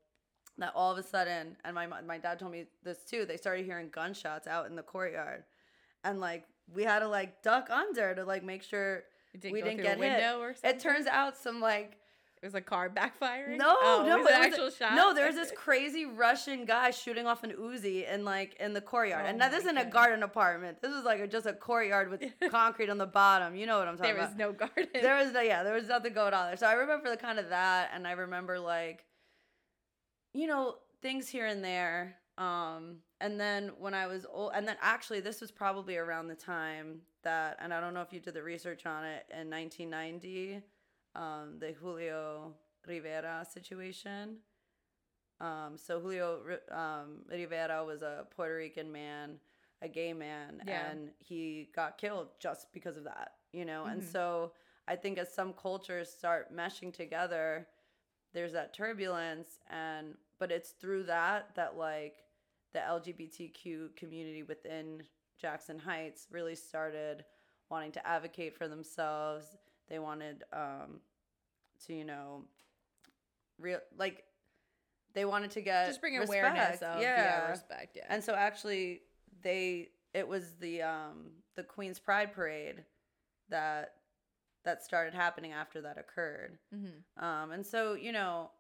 That 0.58 0.74
all 0.76 0.92
of 0.92 0.98
a 0.98 1.04
sudden, 1.04 1.56
and 1.64 1.76
my 1.76 1.88
my 1.88 2.18
dad 2.18 2.40
told 2.40 2.52
me 2.52 2.66
this 2.84 3.04
too. 3.04 3.26
They 3.26 3.38
started 3.38 3.66
hearing 3.66 3.90
gunshots 3.90 4.48
out 4.48 4.66
in 4.68 4.76
the 4.76 4.84
courtyard, 4.84 5.44
and 6.04 6.20
like 6.20 6.46
we 6.74 6.84
had 6.84 7.00
to 7.00 7.08
like 7.08 7.42
duck 7.44 7.70
under 7.70 8.14
to 8.16 8.26
like 8.26 8.44
make 8.44 8.64
sure 8.64 9.04
didn't 9.34 9.54
we 9.54 9.62
didn't 9.62 9.84
get 9.84 10.00
hit. 10.00 10.36
or 10.36 10.54
something. 10.54 10.70
It 10.70 10.80
turns 10.80 11.08
out 11.08 11.38
some 11.38 11.62
like 11.62 11.98
it 12.42 12.46
was 12.46 12.56
a 12.56 12.62
car 12.62 12.90
backfiring. 12.90 13.58
no, 13.58 13.76
oh, 13.82 14.04
no, 14.08 14.18
it 14.20 14.24
was 14.24 14.32
an 14.58 14.64
was 14.64 14.74
a- 14.74 14.78
shot. 14.78 14.96
No, 14.96 15.14
there 15.14 15.28
was 15.28 15.36
this 15.36 15.52
crazy 15.56 16.06
Russian 16.06 16.66
guy 16.66 16.92
shooting 16.92 17.28
off 17.28 17.44
an 17.44 17.52
Uzi 17.52 18.10
in 18.12 18.24
like 18.24 18.56
in 18.60 18.74
the 18.74 18.82
courtyard, 18.82 19.24
Oh 19.26 19.30
and 19.30 19.38
now 19.40 19.50
this 19.50 19.62
isn't 19.64 19.78
a 19.78 19.86
garden 19.86 20.24
apartment. 20.24 20.82
This 20.82 20.94
is 20.94 21.04
like 21.04 21.20
a, 21.20 21.28
just 21.28 21.46
a 21.46 21.54
courtyard 21.54 22.10
with 22.10 22.24
concrete 22.50 22.90
on 22.90 22.98
the 22.98 23.06
bottom. 23.06 23.56
You 23.56 23.66
know 23.66 23.78
what 23.80 23.88
I'm 23.88 23.98
talking 23.98 24.14
There 24.16 24.22
about? 24.24 24.30
was 24.30 24.38
no 24.38 24.52
garden. 24.54 24.88
there 24.94 25.18
was 25.18 25.34
no, 25.34 25.42
yeah, 25.42 25.64
there 25.64 25.74
was 25.74 25.88
nothing 25.90 26.14
going 26.14 26.34
on 26.34 26.48
there. 26.48 26.58
So 26.58 26.68
I 26.68 26.74
remember 26.74 27.10
the 27.10 27.18
kind 27.18 27.40
of 27.40 27.50
that, 27.50 27.92
and 27.94 28.08
I 28.08 28.14
remember 28.14 28.58
like, 28.60 29.04
you 30.34 30.48
know, 30.48 30.76
things 31.02 31.28
here 31.28 31.46
and 31.46 31.64
there. 31.64 32.16
Um, 32.38 32.98
and 33.20 33.38
then 33.38 33.72
when 33.80 33.94
I 33.94 34.08
was 34.08 34.26
old, 34.32 34.54
and 34.56 34.66
then 34.66 34.78
actually 34.82 35.20
this 35.20 35.42
was 35.42 35.52
probably 35.52 35.98
around 35.98 36.28
the 36.30 36.36
time 36.36 37.02
that, 37.24 37.58
and 37.60 37.74
I 37.74 37.82
don't 37.82 37.94
know 37.94 38.02
if 38.02 38.14
you 38.14 38.22
did 38.22 38.34
the 38.34 38.44
research 38.44 38.86
on 38.86 39.04
it 39.04 39.26
in 39.30 39.50
1990, 39.50 40.62
um, 41.16 41.58
the 41.60 41.72
Julio 41.74 42.54
Rivera 42.88 43.46
situation. 43.52 44.38
Um, 45.42 45.78
so 45.78 46.00
Julio 46.00 46.42
um, 46.72 47.20
Rivera 47.30 47.84
was 47.86 48.02
a 48.02 48.28
Puerto 48.36 48.56
Rican 48.56 48.92
man, 48.92 49.40
a 49.82 49.88
gay 49.88 50.14
man, 50.14 50.62
Yeah. 50.68 50.90
and 50.92 51.12
he 51.20 51.70
got 51.76 51.98
killed 51.98 52.30
just 52.40 52.72
because 52.74 52.98
of 52.98 53.06
that, 53.06 53.34
you 53.54 53.64
know. 53.66 53.86
And 53.86 54.02
Mhm. 54.02 54.06
so 54.12 54.54
I 54.88 54.96
think 54.96 55.18
as 55.18 55.34
some 55.34 55.54
cultures 55.54 56.12
start 56.12 56.52
meshing 56.54 56.94
together, 56.94 57.68
there's 58.34 58.52
that 58.54 58.74
turbulence, 58.74 59.60
and 59.68 60.18
but 60.40 60.52
it's 60.52 60.72
through 60.72 61.04
that 61.04 61.56
that 61.56 61.78
like 61.78 62.26
the 62.74 62.80
LGBTQ 62.80 63.90
community 63.96 64.44
within 64.44 65.08
Jackson 65.38 65.80
Heights 65.80 66.28
really 66.30 66.56
started 66.56 67.26
wanting 67.70 67.92
to 67.94 68.06
advocate 68.06 68.56
for 68.56 68.68
themselves. 68.68 69.58
They 69.90 70.00
wanted 70.00 70.44
um, 70.54 71.02
to, 71.86 71.94
you 71.94 72.06
know, 72.06 72.44
real 73.60 73.80
like 73.98 74.24
they 75.14 75.26
wanted 75.26 75.52
to 75.52 75.62
get 75.62 75.88
Just 75.88 76.02
bring 76.02 76.16
respect. 76.16 76.30
awareness 76.30 76.82
of 76.82 77.02
yeah, 77.02 77.50
respect. 77.50 77.96
Yeah. 77.96 78.06
And 78.10 78.24
so 78.24 78.34
actually 78.36 79.02
they 79.42 79.90
it 80.14 80.28
was 80.28 80.56
the 80.60 80.82
um 80.82 81.32
the 81.56 81.64
Queens 81.64 82.00
Pride 82.00 82.34
parade 82.34 82.84
that 83.50 83.94
that 84.66 84.84
started 84.84 85.14
happening 85.14 85.52
after 85.54 85.82
that 85.82 85.98
occurred. 85.98 86.60
Mhm. 86.74 87.04
Um 87.22 87.52
and 87.52 87.66
so, 87.66 87.94
you 87.94 88.12
know, 88.12 88.52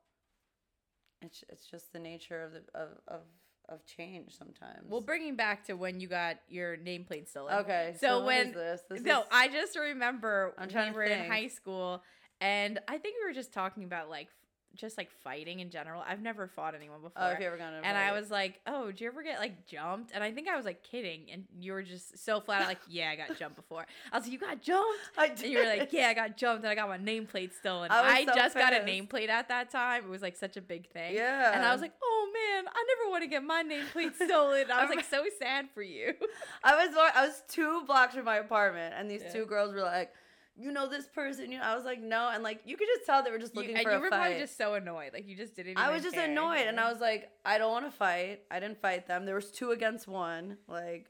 it's 1.21 1.43
it's 1.49 1.65
just 1.65 1.93
the 1.93 1.99
nature 1.99 2.41
of 2.41 2.53
the 2.53 2.63
of 2.73 2.89
of, 3.07 3.21
of 3.69 3.85
change 3.85 4.35
sometimes. 4.37 4.85
Well, 4.87 5.01
bringing 5.01 5.35
back 5.35 5.65
to 5.65 5.73
when 5.73 5.99
you 5.99 6.07
got 6.07 6.37
your 6.49 6.77
nameplate 6.77 7.27
stolen. 7.27 7.53
Okay. 7.59 7.95
So, 7.99 8.17
what 8.17 8.25
when 8.27 8.47
is 8.47 8.53
this? 8.53 8.81
This 8.89 9.01
no, 9.01 9.21
is- 9.21 9.27
I 9.31 9.47
just 9.47 9.77
remember 9.77 10.53
I'm 10.57 10.67
we 10.67 10.73
trying 10.73 10.91
to 10.91 10.97
were 10.97 11.03
in 11.03 11.29
high 11.29 11.47
school, 11.47 12.03
and 12.41 12.79
I 12.87 12.97
think 12.97 13.15
we 13.21 13.27
were 13.27 13.33
just 13.33 13.53
talking 13.53 13.83
about 13.83 14.09
like 14.09 14.29
just 14.75 14.97
like 14.97 15.09
fighting 15.23 15.59
in 15.59 15.69
general. 15.69 16.03
I've 16.07 16.21
never 16.21 16.47
fought 16.47 16.75
anyone 16.75 16.99
oh, 17.01 17.07
before. 17.09 17.23
Oh, 17.23 17.29
if 17.31 17.39
you 17.39 17.47
ever 17.47 17.57
gonna 17.57 17.81
and 17.83 17.97
I 17.97 18.11
was 18.11 18.29
like, 18.31 18.59
"Oh, 18.67 18.87
did 18.87 19.01
you 19.01 19.07
ever 19.07 19.23
get 19.23 19.39
like 19.39 19.65
jumped?" 19.67 20.11
And 20.13 20.23
I 20.23 20.31
think 20.31 20.47
I 20.47 20.55
was 20.55 20.65
like 20.65 20.83
kidding, 20.83 21.31
and 21.31 21.45
you 21.59 21.73
were 21.73 21.83
just 21.83 22.17
so 22.23 22.39
flat 22.39 22.61
out 22.61 22.67
like, 22.67 22.79
"Yeah, 22.89 23.09
I 23.09 23.15
got 23.15 23.37
jumped 23.37 23.55
before." 23.55 23.85
I 24.11 24.17
was 24.17 24.25
like, 24.25 24.33
"You 24.33 24.39
got 24.39 24.61
jumped?" 24.61 24.99
I 25.17 25.25
And 25.27 25.39
you 25.41 25.59
were 25.59 25.65
like, 25.65 25.91
"Yeah, 25.91 26.07
I 26.07 26.13
got 26.13 26.37
jumped, 26.37 26.63
and 26.63 26.71
I 26.71 26.75
got 26.75 26.87
my 26.87 26.97
nameplate 26.97 27.53
stolen." 27.53 27.91
I 27.91 28.01
I, 28.01 28.25
so 28.25 28.33
just 28.35 28.55
got 28.55 28.73
a 28.73 28.81
pissed. 28.81 28.87
nameplate 28.87 29.29
at 29.29 29.49
that 29.49 29.69
time. 29.69 30.05
It 30.05 30.09
was 30.09 30.21
like 30.21 30.37
such 30.37 30.57
a 30.57 30.61
big 30.61 30.89
thing. 30.91 31.15
Yeah. 31.15 31.53
And 31.53 31.65
I 31.65 31.71
was 31.71 31.81
like, 31.81 31.93
"Oh 32.01 32.31
man, 32.33 32.65
I 32.67 32.85
never 32.87 33.11
want 33.11 33.23
to 33.23 33.27
get 33.29 33.43
my 33.43 33.63
nameplate 33.63 34.15
stolen." 34.23 34.71
I 34.71 34.85
was 34.85 34.95
like 34.95 35.05
so 35.05 35.25
sad 35.39 35.67
for 35.73 35.81
you. 35.81 36.13
I 36.63 36.85
was 36.85 36.95
I 37.15 37.25
was 37.25 37.43
two 37.47 37.83
blocks 37.85 38.15
from 38.15 38.25
my 38.25 38.37
apartment, 38.37 38.93
and 38.97 39.09
these 39.09 39.21
Yeah. 39.23 39.33
two 39.33 39.45
girls 39.45 39.73
were 39.73 39.81
like, 39.81 40.11
"You 40.59 40.71
know 40.71 40.87
this 40.87 41.07
person?" 41.07 41.51
You 41.51 41.57
know, 41.59 41.63
I 41.63 41.75
was 41.75 41.85
like, 41.85 42.01
"No," 42.01 42.29
and 42.33 42.43
like 42.43 42.61
you 42.65 42.75
could 42.77 42.87
just 42.95 43.05
tell 43.05 43.23
they 43.23 43.31
were 43.31 43.39
just 43.39 43.53
You- 43.55 43.61
looking 43.61 43.75
and 43.77 43.83
for 43.83 43.91
you 43.93 43.99
were 43.99 44.09
probably 44.09 44.37
just 44.37 44.57
so 44.57 44.73
annoyed, 44.75 45.13
like 45.13 45.27
you 45.27 45.35
just 45.35 45.55
didn't. 45.55 45.77
I 45.77 45.91
was 45.91 46.03
just 46.03 46.15
care. 46.15 46.25
annoyed, 46.29 46.67
and 46.67 46.79
I 46.79 46.91
was 46.91 46.99
like, 47.01 47.29
"I 47.45 47.57
don't 47.57 47.71
want 47.71 47.85
to 47.85 47.91
fight." 47.91 48.41
I 48.51 48.59
didn't 48.59 48.81
fight 48.81 49.07
them. 49.07 49.25
There 49.25 49.35
was 49.35 49.51
two 49.51 49.71
against 49.71 50.07
one, 50.07 50.57
like, 50.67 51.07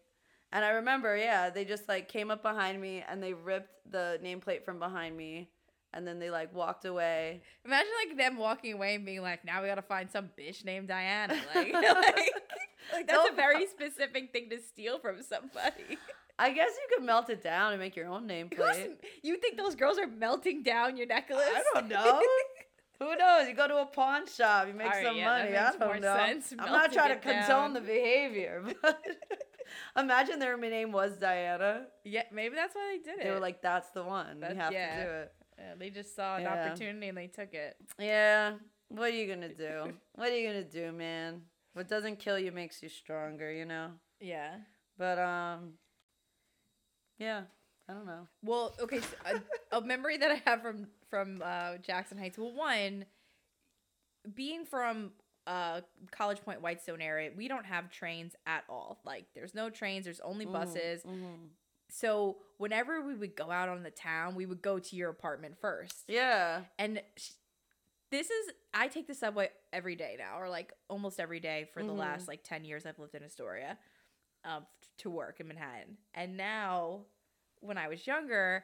and 0.51 0.63
I 0.63 0.69
remember, 0.69 1.15
yeah, 1.17 1.49
they 1.49 1.65
just 1.65 1.87
like 1.87 2.07
came 2.07 2.31
up 2.31 2.41
behind 2.41 2.79
me 2.81 3.03
and 3.07 3.21
they 3.21 3.33
ripped 3.33 3.91
the 3.91 4.19
nameplate 4.23 4.63
from 4.63 4.79
behind 4.79 5.15
me, 5.17 5.49
and 5.93 6.07
then 6.07 6.19
they 6.19 6.29
like 6.29 6.53
walked 6.53 6.85
away. 6.85 7.41
Imagine 7.65 7.91
like 8.07 8.17
them 8.17 8.37
walking 8.37 8.73
away 8.73 8.95
and 8.95 9.05
being 9.05 9.21
like, 9.21 9.43
"Now 9.45 9.61
we 9.61 9.67
gotta 9.67 9.81
find 9.81 10.09
some 10.11 10.29
bitch 10.37 10.63
named 10.65 10.87
Diana." 10.87 11.35
Like, 11.55 11.73
like, 11.73 11.85
like 12.93 13.07
that's 13.07 13.29
a 13.29 13.33
very 13.35 13.65
specific 13.75 14.31
thing 14.31 14.49
to 14.51 14.59
steal 14.61 14.99
from 14.99 15.21
somebody. 15.23 15.97
I 16.39 16.51
guess 16.53 16.71
you 16.71 16.95
could 16.95 17.05
melt 17.05 17.29
it 17.29 17.43
down 17.43 17.73
and 17.73 17.81
make 17.81 17.97
your 17.97 18.07
own 18.07 18.27
nameplate. 18.27 18.95
you 19.21 19.35
think 19.37 19.57
those 19.57 19.75
girls 19.75 19.97
are 19.97 20.07
melting 20.07 20.63
down 20.63 20.95
your 20.95 21.05
necklace? 21.05 21.41
I 21.43 21.63
don't 21.73 21.89
know. 21.89 22.21
Who 22.99 23.15
knows? 23.15 23.47
You 23.47 23.53
go 23.53 23.67
to 23.67 23.81
a 23.81 23.85
pawn 23.85 24.25
shop, 24.27 24.67
you 24.67 24.73
make 24.73 24.87
right, 24.87 25.05
some 25.05 25.17
yeah, 25.17 25.25
money. 25.25 25.57
I 25.57 25.71
don't 25.71 26.01
know. 26.01 26.15
sense, 26.15 26.53
I'm 26.57 26.71
not 26.71 26.91
trying 26.93 27.09
to 27.09 27.19
condone 27.19 27.47
down. 27.47 27.73
the 27.73 27.81
behavior, 27.81 28.63
but 28.81 29.01
imagine 29.97 30.39
their 30.39 30.57
name 30.57 30.91
was 30.91 31.17
Diana. 31.17 31.87
yeah, 32.03 32.23
maybe 32.31 32.55
that's 32.55 32.73
why 32.75 32.97
they 32.97 33.11
did 33.11 33.19
it. 33.19 33.23
They 33.23 33.31
were 33.31 33.39
like, 33.39 33.61
"That's 33.61 33.89
the 33.91 34.03
one. 34.03 34.39
That- 34.39 34.51
we 34.51 34.57
have 34.57 34.73
yeah. 34.73 34.97
to 34.97 35.03
do 35.03 35.11
it." 35.11 35.33
Yeah, 35.57 35.73
they 35.77 35.89
just 35.89 36.15
saw 36.15 36.37
an 36.37 36.47
opportunity 36.47 37.09
and 37.09 37.17
they 37.17 37.27
took 37.27 37.53
it. 37.53 37.75
Yeah. 37.99 38.53
What 38.87 39.11
are 39.11 39.15
you 39.15 39.27
gonna 39.27 39.53
do? 39.53 39.93
what 40.15 40.29
are 40.29 40.37
you 40.37 40.47
gonna 40.47 40.63
do, 40.63 40.91
man? 40.91 41.41
What 41.73 41.87
doesn't 41.87 42.19
kill 42.19 42.39
you 42.39 42.51
makes 42.51 42.81
you 42.81 42.89
stronger, 42.89 43.51
you 43.51 43.65
know. 43.65 43.91
Yeah. 44.19 44.55
But 44.97 45.19
um, 45.19 45.73
yeah. 47.19 47.43
I 47.89 47.93
don't 47.93 48.05
know. 48.05 48.27
Well, 48.43 48.75
okay, 48.79 48.99
so 49.01 49.07
a, 49.71 49.77
a 49.77 49.81
memory 49.81 50.17
that 50.17 50.31
I 50.31 50.41
have 50.49 50.61
from 50.61 50.87
from 51.09 51.41
uh, 51.43 51.77
Jackson 51.77 52.17
Heights. 52.19 52.37
Well, 52.37 52.53
one, 52.53 53.05
being 54.35 54.65
from 54.65 55.11
uh, 55.47 55.81
College 56.11 56.41
Point 56.43 56.61
Whitestone 56.61 57.01
area, 57.01 57.31
we 57.35 57.47
don't 57.47 57.65
have 57.65 57.89
trains 57.91 58.35
at 58.45 58.63
all. 58.69 58.99
Like, 59.05 59.25
there's 59.33 59.55
no 59.55 59.69
trains. 59.69 60.05
There's 60.05 60.19
only 60.19 60.45
buses. 60.45 61.01
Mhm. 61.03 61.49
So 61.91 62.37
whenever 62.57 63.01
we 63.01 63.15
would 63.15 63.35
go 63.35 63.49
out 63.49 63.69
on 63.69 63.81
the 63.81 63.89
town, 63.89 64.35
we 64.35 64.45
would 64.45 64.61
go 64.61 64.77
to 64.77 64.95
your 64.95 65.09
apartment 65.09 65.55
first. 65.59 66.03
Yeah. 66.07 66.61
And 66.77 67.01
sh- 67.17 67.31
this 68.11 68.29
is 68.29 68.51
I 68.73 68.87
take 68.87 69.07
the 69.07 69.15
subway 69.15 69.49
every 69.73 69.95
day 69.95 70.15
now, 70.19 70.39
or 70.39 70.49
like 70.49 70.71
almost 70.89 71.19
every 71.19 71.39
day 71.39 71.67
for 71.73 71.81
the 71.83 71.91
Mhm. 71.91 71.97
last 71.97 72.27
like 72.27 72.43
ten 72.43 72.63
years 72.63 72.85
I've 72.85 72.99
lived 72.99 73.15
in 73.15 73.23
Astoria, 73.23 73.79
um, 74.45 74.65
to 74.99 75.09
work 75.09 75.39
in 75.39 75.47
Manhattan. 75.47 75.97
And 76.13 76.37
now, 76.37 77.01
when 77.61 77.77
I 77.77 77.87
was 77.87 78.05
younger, 78.07 78.63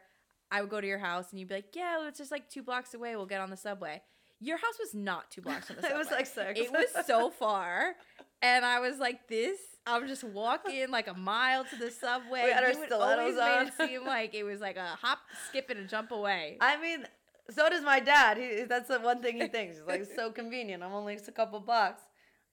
I 0.51 0.61
would 0.61 0.69
go 0.69 0.79
to 0.81 0.88
your 0.88 0.99
house 0.99 1.31
and 1.31 1.39
you'd 1.39 1.49
be 1.49 1.55
like, 1.55 1.75
"Yeah, 1.75 2.07
it's 2.07 2.17
just 2.17 2.31
like 2.31 2.49
two 2.49 2.63
blocks 2.63 2.93
away. 2.93 3.15
We'll 3.15 3.25
get 3.25 3.41
on 3.41 3.49
the 3.49 3.57
subway." 3.57 4.01
Your 4.41 4.57
house 4.57 4.77
was 4.79 4.93
not 4.93 5.31
two 5.31 5.41
blocks 5.41 5.67
from 5.67 5.77
the 5.77 5.81
subway. 5.83 5.95
it 5.95 5.97
was 5.97 6.11
like 6.11 6.25
six. 6.25 6.59
It 6.59 6.71
was 6.71 7.05
so 7.05 7.29
far. 7.29 7.95
And 8.41 8.65
I 8.65 8.79
was 8.81 8.99
like, 8.99 9.27
this, 9.29 9.57
I'm 9.88 10.07
just 10.07 10.23
walking 10.23 10.91
like 10.91 11.07
a 11.07 11.13
mile 11.13 11.63
to 11.63 11.75
the 11.77 11.89
subway. 11.89 12.43
We 12.43 12.51
had 12.51 12.63
our 12.63 12.73
You 12.73 12.85
stilettos 12.85 13.19
always 13.19 13.35
made 13.35 13.41
on. 13.41 13.67
it 13.67 13.73
seem 13.77 14.05
like 14.05 14.35
it 14.35 14.43
was 14.43 14.59
like 14.59 14.75
a 14.75 14.88
hop, 15.01 15.19
skip, 15.49 15.69
and 15.69 15.79
a 15.79 15.83
jump 15.85 16.11
away. 16.11 16.57
I 16.59 16.79
mean, 16.79 17.05
so 17.49 17.69
does 17.69 17.81
my 17.83 17.99
dad. 18.01 18.38
He 18.38 18.63
that's 18.63 18.89
the 18.89 18.99
one 18.99 19.21
thing 19.21 19.39
he 19.39 19.47
thinks. 19.47 19.77
He's 19.77 19.88
like, 19.88 20.01
it's 20.01 20.15
so 20.15 20.31
convenient. 20.31 20.83
I'm 20.83 20.93
only 20.93 21.15
just 21.15 21.29
a 21.29 21.31
couple 21.31 21.59
blocks. 21.61 22.01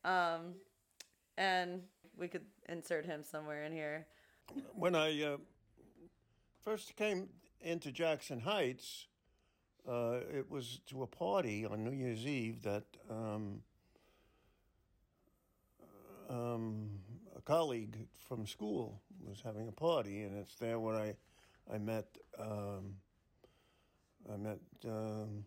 Um, 0.04 0.54
and 1.36 1.82
we 2.16 2.28
could 2.28 2.46
insert 2.68 3.06
him 3.06 3.22
somewhere 3.22 3.64
in 3.64 3.72
here. 3.72 4.06
when 4.74 4.94
I 4.94 5.22
uh, 5.22 5.36
first 6.64 6.96
came 6.96 7.28
into 7.60 7.92
Jackson 7.92 8.40
Heights, 8.40 9.06
uh, 9.88 10.20
it 10.32 10.50
was 10.50 10.80
to 10.86 11.02
a 11.02 11.06
party 11.06 11.66
on 11.66 11.84
New 11.84 11.92
Year's 11.92 12.26
Eve 12.26 12.62
that 12.62 12.84
um, 13.10 13.62
um, 16.30 16.90
a 17.36 17.40
colleague 17.40 17.96
from 18.28 18.46
school 18.46 19.00
was 19.26 19.40
having 19.44 19.68
a 19.68 19.72
party, 19.72 20.22
and 20.22 20.36
it's 20.36 20.54
there 20.56 20.78
where 20.78 20.96
I 20.96 21.14
I 21.72 21.78
met 21.78 22.06
um, 22.38 22.94
I 24.32 24.36
met 24.36 24.60
um, 24.84 25.44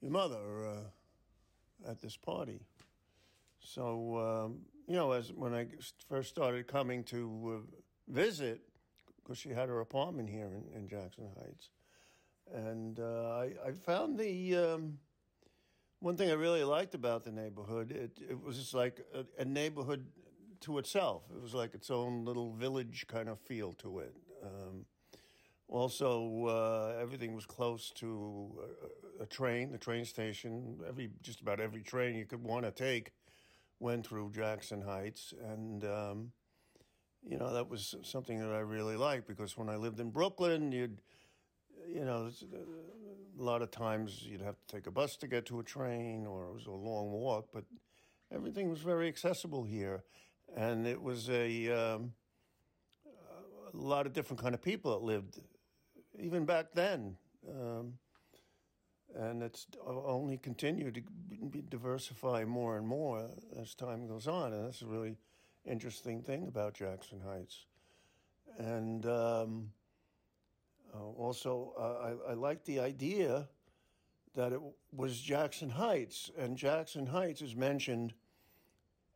your 0.00 0.10
mother 0.10 0.66
uh, 0.66 1.90
at 1.90 2.00
this 2.00 2.16
party. 2.16 2.60
So 3.60 4.18
um, 4.18 4.60
you 4.86 4.96
know, 4.96 5.12
as 5.12 5.32
when 5.32 5.54
I 5.54 5.66
first 6.08 6.30
started 6.30 6.66
coming 6.66 7.04
to 7.04 7.62
uh, 7.62 7.76
visit, 8.08 8.60
because 9.22 9.38
she 9.38 9.50
had 9.50 9.68
her 9.68 9.80
apartment 9.80 10.28
here 10.28 10.46
in, 10.52 10.64
in 10.76 10.88
Jackson 10.88 11.28
Heights, 11.38 11.70
and 12.52 12.98
uh, 12.98 13.30
I, 13.30 13.52
I 13.68 13.72
found 13.72 14.18
the 14.18 14.56
um, 14.56 14.98
one 16.00 16.16
thing 16.16 16.30
I 16.30 16.34
really 16.34 16.64
liked 16.64 16.94
about 16.94 17.24
the 17.24 17.30
neighborhood. 17.30 17.92
It 17.92 18.18
it 18.28 18.42
was 18.42 18.58
just 18.58 18.74
like 18.74 19.00
a, 19.14 19.24
a 19.40 19.44
neighborhood 19.44 20.06
to 20.62 20.78
itself. 20.78 21.22
It 21.34 21.40
was 21.40 21.54
like 21.54 21.74
its 21.74 21.90
own 21.90 22.24
little 22.24 22.52
village 22.52 23.06
kind 23.08 23.28
of 23.28 23.38
feel 23.40 23.72
to 23.74 24.00
it. 24.00 24.14
Um, 24.42 24.84
also, 25.68 26.46
uh, 26.46 27.00
everything 27.00 27.34
was 27.34 27.46
close 27.46 27.90
to 27.96 28.52
a, 29.20 29.22
a 29.22 29.26
train, 29.26 29.72
the 29.72 29.78
train 29.78 30.04
station. 30.04 30.78
Every 30.86 31.10
just 31.22 31.40
about 31.40 31.60
every 31.60 31.82
train 31.82 32.16
you 32.16 32.26
could 32.26 32.42
want 32.42 32.64
to 32.64 32.70
take 32.70 33.12
went 33.82 34.06
through 34.06 34.30
Jackson 34.30 34.80
Heights, 34.80 35.34
and 35.50 35.84
um, 35.84 36.32
you 37.28 37.36
know 37.36 37.52
that 37.52 37.68
was 37.68 37.94
something 38.02 38.38
that 38.38 38.50
I 38.50 38.60
really 38.60 38.96
liked 38.96 39.26
because 39.26 39.56
when 39.56 39.68
I 39.68 39.76
lived 39.76 40.00
in 40.00 40.10
Brooklyn, 40.10 40.72
you'd 40.72 41.02
you 41.92 42.04
know 42.04 42.30
a 43.38 43.42
lot 43.42 43.60
of 43.60 43.70
times 43.70 44.22
you'd 44.22 44.40
have 44.40 44.56
to 44.58 44.74
take 44.74 44.86
a 44.86 44.90
bus 44.90 45.16
to 45.16 45.26
get 45.26 45.46
to 45.46 45.60
a 45.60 45.64
train, 45.64 46.26
or 46.26 46.46
it 46.46 46.54
was 46.54 46.66
a 46.66 46.70
long 46.70 47.10
walk, 47.10 47.48
but 47.52 47.64
everything 48.32 48.70
was 48.70 48.80
very 48.80 49.08
accessible 49.08 49.64
here, 49.64 50.04
and 50.56 50.86
it 50.86 51.02
was 51.02 51.28
a 51.28 51.68
um, 51.70 52.12
a 53.74 53.76
lot 53.76 54.06
of 54.06 54.12
different 54.12 54.40
kind 54.40 54.54
of 54.54 54.62
people 54.62 54.92
that 54.92 55.04
lived 55.04 55.40
even 56.18 56.44
back 56.44 56.66
then. 56.74 57.16
Um, 57.48 57.94
and 59.18 59.42
it's 59.42 59.66
only 59.86 60.38
continued 60.38 60.94
to 60.94 61.62
diversify 61.68 62.44
more 62.44 62.76
and 62.76 62.86
more 62.86 63.28
as 63.60 63.74
time 63.74 64.06
goes 64.06 64.26
on. 64.26 64.52
And 64.52 64.66
that's 64.66 64.82
a 64.82 64.86
really 64.86 65.16
interesting 65.64 66.22
thing 66.22 66.48
about 66.48 66.74
Jackson 66.74 67.20
Heights. 67.20 67.66
And 68.58 69.06
um, 69.06 69.70
uh, 70.94 71.02
also, 71.02 71.72
uh, 71.78 72.28
I, 72.28 72.32
I 72.32 72.34
like 72.34 72.64
the 72.64 72.80
idea 72.80 73.48
that 74.34 74.52
it 74.52 74.60
was 74.94 75.20
Jackson 75.20 75.70
Heights, 75.70 76.30
and 76.38 76.56
Jackson 76.56 77.06
Heights 77.06 77.42
is 77.42 77.54
mentioned 77.54 78.14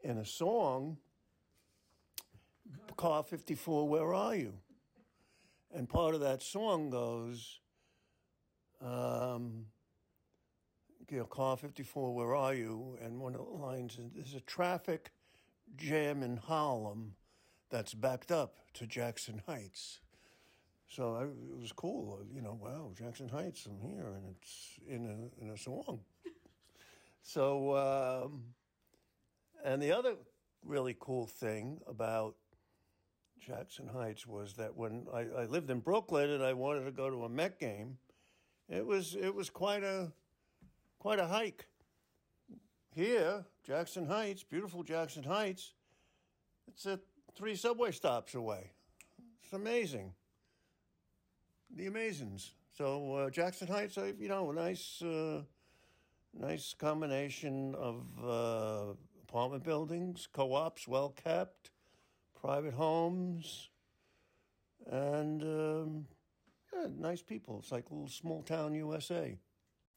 in 0.03 0.19
a 0.19 0.25
song, 0.25 0.99
Car 2.97 3.23
54, 3.23 3.89
Where 3.89 4.15
Are 4.15 4.35
You? 4.35 4.55
And 5.75 5.89
part 5.89 6.15
of 6.15 6.21
that 6.21 6.43
song 6.43 6.91
goes, 6.91 7.61
um, 8.81 9.67
you 11.11 11.19
know, 11.19 11.25
car 11.25 11.57
54, 11.57 12.15
where 12.15 12.35
are 12.35 12.55
you? 12.55 12.99
And 13.03 13.21
one 13.21 13.35
of 13.35 13.41
the 13.41 13.65
lines 13.65 13.95
is, 13.95 14.11
there's 14.15 14.35
a 14.35 14.41
traffic 14.41 15.13
jam 15.77 16.23
in 16.23 16.37
Harlem 16.37 17.15
that's 17.71 17.95
backed 17.95 18.33
up 18.33 18.59
to 18.75 18.87
Jackson 18.87 19.43
Heights. 19.47 20.01
So 20.89 21.17
I, 21.17 21.25
it 21.25 21.61
was 21.61 21.73
cool, 21.73 22.21
you 22.33 22.41
know, 22.41 22.59
wow, 22.61 22.93
Jackson 22.97 23.29
Heights, 23.29 23.67
I'm 23.67 23.81
here, 23.81 24.15
and 24.15 24.35
it's 24.37 24.79
in 24.89 25.31
a, 25.41 25.45
in 25.45 25.51
a 25.51 25.59
song. 25.59 26.01
so, 27.23 27.77
um, 27.77 28.43
and 29.65 29.83
the 29.83 29.93
other 29.93 30.15
really 30.65 30.97
cool 30.99 31.27
thing 31.27 31.81
about 31.89 32.37
Jackson 33.41 33.89
Heights 33.89 34.27
was 34.27 34.55
that 34.55 34.77
when 34.77 35.07
I, 35.13 35.27
I 35.43 35.45
lived 35.45 35.71
in 35.71 35.81
Brooklyn 35.81 36.31
and 36.31 36.43
I 36.43 36.53
wanted 36.53 36.85
to 36.85 36.91
go 36.91 37.11
to 37.11 37.25
a 37.25 37.29
Met 37.29 37.59
game, 37.59 37.99
it 38.69 38.85
was 38.85 39.15
it 39.15 39.33
was 39.33 39.49
quite 39.49 39.85
a 39.85 40.13
quite 41.07 41.21
a 41.21 41.27
hike. 41.29 41.69
Here, 42.93 43.45
Jackson 43.65 44.09
Heights, 44.09 44.43
beautiful 44.43 44.83
Jackson 44.83 45.23
Heights, 45.23 45.73
it's 46.67 46.85
at 46.85 46.99
three 47.37 47.55
subway 47.55 47.93
stops 47.93 48.35
away. 48.35 48.73
It's 49.41 49.53
amazing. 49.53 50.15
The 51.73 51.87
Amazons. 51.87 52.55
So 52.77 53.15
uh, 53.15 53.31
Jackson 53.31 53.69
Heights, 53.69 53.97
you 54.19 54.27
know, 54.27 54.51
a 54.51 54.53
nice, 54.53 55.01
uh, 55.01 55.43
nice 56.37 56.75
combination 56.77 57.77
of 57.77 58.03
uh, 58.21 58.95
apartment 59.29 59.63
buildings, 59.63 60.27
co-ops, 60.33 60.89
well 60.89 61.11
kept, 61.11 61.71
private 62.35 62.75
homes, 62.75 63.71
and 64.91 65.41
um, 65.45 66.07
yeah, 66.75 66.89
nice 66.99 67.23
people. 67.23 67.61
It's 67.61 67.71
like 67.71 67.85
a 67.93 67.95
little 67.95 68.09
small 68.09 68.43
town 68.43 68.75
USA. 68.75 69.39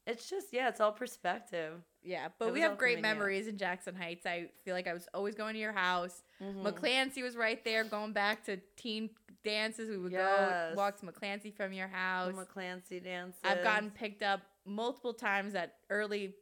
It's 0.10 0.30
just 0.30 0.48
yeah, 0.52 0.70
it's 0.70 0.80
all 0.82 0.92
perspective. 0.92 1.74
Yeah, 2.02 2.28
It 2.28 2.32
but 2.40 2.54
we 2.54 2.62
have 2.62 2.78
great 2.78 3.02
memories 3.02 3.48
in 3.48 3.58
Jackson 3.58 3.94
Heights. 3.96 4.26
I 4.26 4.50
feel 4.64 4.74
like 4.74 4.88
I 4.88 4.94
was 4.94 5.08
always 5.14 5.36
going 5.36 5.54
to 5.54 5.60
your 5.60 5.74
house. 5.74 6.24
Mhm. 6.42 6.64
McClancy 6.64 7.22
was 7.22 7.36
right 7.36 7.64
there, 7.64 7.84
going 7.84 8.14
back 8.14 8.44
to 8.46 8.58
teen 8.76 9.10
dances. 9.44 9.90
We 9.90 9.98
would 9.98 10.12
Yes. 10.12 10.72
go 10.72 10.76
walk 10.76 10.98
to 11.02 11.06
McClancy 11.06 11.54
from 11.54 11.74
your 11.74 11.88
The 11.88 11.94
house. 11.94 12.34
McClancy 12.36 13.04
dances. 13.04 13.40
I've 13.44 13.64
gotten 13.64 13.92
picked 13.92 14.24
up 14.24 14.42
multiple 14.66 15.14
times 15.14 15.54
at 15.56 15.76
early 15.90 16.34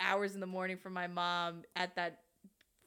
hours 0.00 0.34
in 0.34 0.40
the 0.40 0.46
morning 0.46 0.76
from 0.78 0.92
my 0.92 1.06
mom 1.06 1.64
at 1.76 1.94
that 1.96 2.22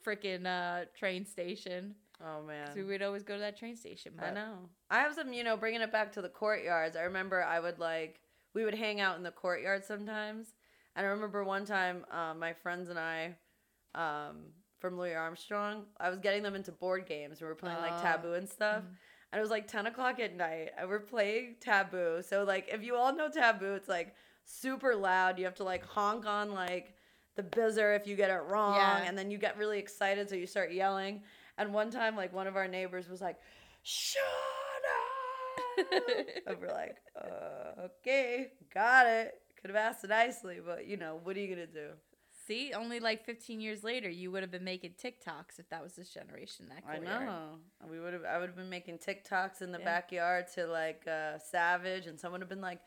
freaking 0.04 0.46
uh, 0.46 0.86
train 0.96 1.24
station. 1.26 1.94
Oh 2.20 2.42
man. 2.42 2.68
So 2.72 2.76
we 2.76 2.84
would 2.84 3.02
always 3.02 3.22
go 3.22 3.34
to 3.34 3.40
that 3.40 3.56
train 3.56 3.76
station. 3.76 4.18
I 4.18 4.30
know. 4.32 4.68
I 4.90 5.00
have 5.00 5.14
some, 5.14 5.32
you 5.32 5.44
know, 5.44 5.56
bringing 5.56 5.80
it 5.82 5.92
back 5.92 6.10
to 6.12 6.22
the 6.22 6.28
courtyards. 6.28 6.96
I 6.96 7.02
remember 7.02 7.42
I 7.42 7.60
would 7.60 7.78
like, 7.78 8.20
we 8.54 8.64
would 8.64 8.74
hang 8.74 9.00
out 9.00 9.16
in 9.16 9.22
the 9.22 9.30
courtyard 9.30 9.84
sometimes. 9.84 10.48
And 10.96 11.06
I 11.06 11.10
remember 11.10 11.44
one 11.44 11.64
time, 11.64 12.04
um, 12.10 12.38
my 12.38 12.52
friends 12.52 12.88
and 12.88 12.98
I, 12.98 13.36
um, 13.94 14.46
from 14.80 14.98
Louis 14.98 15.14
Armstrong, 15.14 15.84
I 15.98 16.08
was 16.10 16.18
getting 16.18 16.42
them 16.42 16.54
into 16.54 16.72
board 16.72 17.06
games. 17.06 17.40
We 17.40 17.46
were 17.46 17.54
playing 17.54 17.78
like 17.78 17.92
Ah. 17.92 18.02
Taboo 18.02 18.34
and 18.34 18.48
stuff. 18.48 18.82
And 19.32 19.38
it 19.38 19.42
was 19.42 19.50
like 19.50 19.68
10 19.68 19.86
o'clock 19.86 20.18
at 20.20 20.34
night. 20.36 20.70
And 20.78 20.88
we're 20.88 21.00
playing 21.00 21.56
Taboo. 21.60 22.22
So, 22.22 22.44
like, 22.44 22.68
if 22.72 22.82
you 22.82 22.96
all 22.96 23.14
know 23.14 23.28
Taboo, 23.28 23.74
it's 23.74 23.88
like 23.88 24.14
super 24.44 24.94
loud. 24.96 25.38
You 25.38 25.44
have 25.44 25.56
to 25.56 25.64
like 25.64 25.84
honk 25.84 26.26
on 26.26 26.52
like 26.52 26.94
the 27.36 27.42
buzzer 27.42 27.92
if 27.94 28.06
you 28.06 28.16
get 28.16 28.30
it 28.30 28.42
wrong. 28.48 28.76
Yeah. 28.76 29.02
And 29.04 29.16
then 29.18 29.30
you 29.30 29.38
get 29.38 29.58
really 29.58 29.78
excited. 29.78 30.28
So 30.28 30.34
you 30.36 30.46
start 30.46 30.72
yelling. 30.72 31.22
And 31.58 31.74
one 31.74 31.90
time, 31.90 32.16
like, 32.16 32.32
one 32.32 32.46
of 32.46 32.56
our 32.56 32.68
neighbors 32.68 33.08
was 33.08 33.20
like, 33.20 33.36
shut 33.82 34.22
up. 34.22 34.57
and 36.46 36.56
we're 36.60 36.68
like, 36.72 36.96
uh, 37.20 37.86
okay, 37.86 38.48
got 38.72 39.06
it. 39.06 39.34
Could 39.60 39.70
have 39.70 39.76
asked 39.76 40.04
it 40.04 40.10
nicely, 40.10 40.58
but 40.64 40.86
you 40.86 40.96
know, 40.96 41.18
what 41.22 41.36
are 41.36 41.40
you 41.40 41.54
to 41.56 41.66
do? 41.66 41.88
See, 42.46 42.72
only 42.72 42.98
like 42.98 43.26
15 43.26 43.60
years 43.60 43.84
later, 43.84 44.08
you 44.08 44.30
would 44.30 44.42
have 44.42 44.50
been 44.50 44.64
making 44.64 44.92
TikToks 44.92 45.58
if 45.58 45.68
that 45.68 45.82
was 45.82 45.94
this 45.94 46.08
generation. 46.08 46.66
That 46.70 46.82
I 46.88 46.98
know. 46.98 47.56
We 47.90 48.00
would 48.00 48.14
have. 48.14 48.24
I 48.24 48.38
would 48.38 48.46
have 48.48 48.56
been 48.56 48.70
making 48.70 48.98
TikToks 48.98 49.60
in 49.60 49.70
the 49.70 49.78
Yeah. 49.78 49.84
backyard 49.84 50.46
to 50.54 50.66
like 50.66 51.06
uh, 51.06 51.38
Savage, 51.38 52.06
and 52.06 52.18
someone 52.18 52.40
would 52.40 52.44
have 52.44 52.48
been 52.48 52.62
like, 52.62 52.80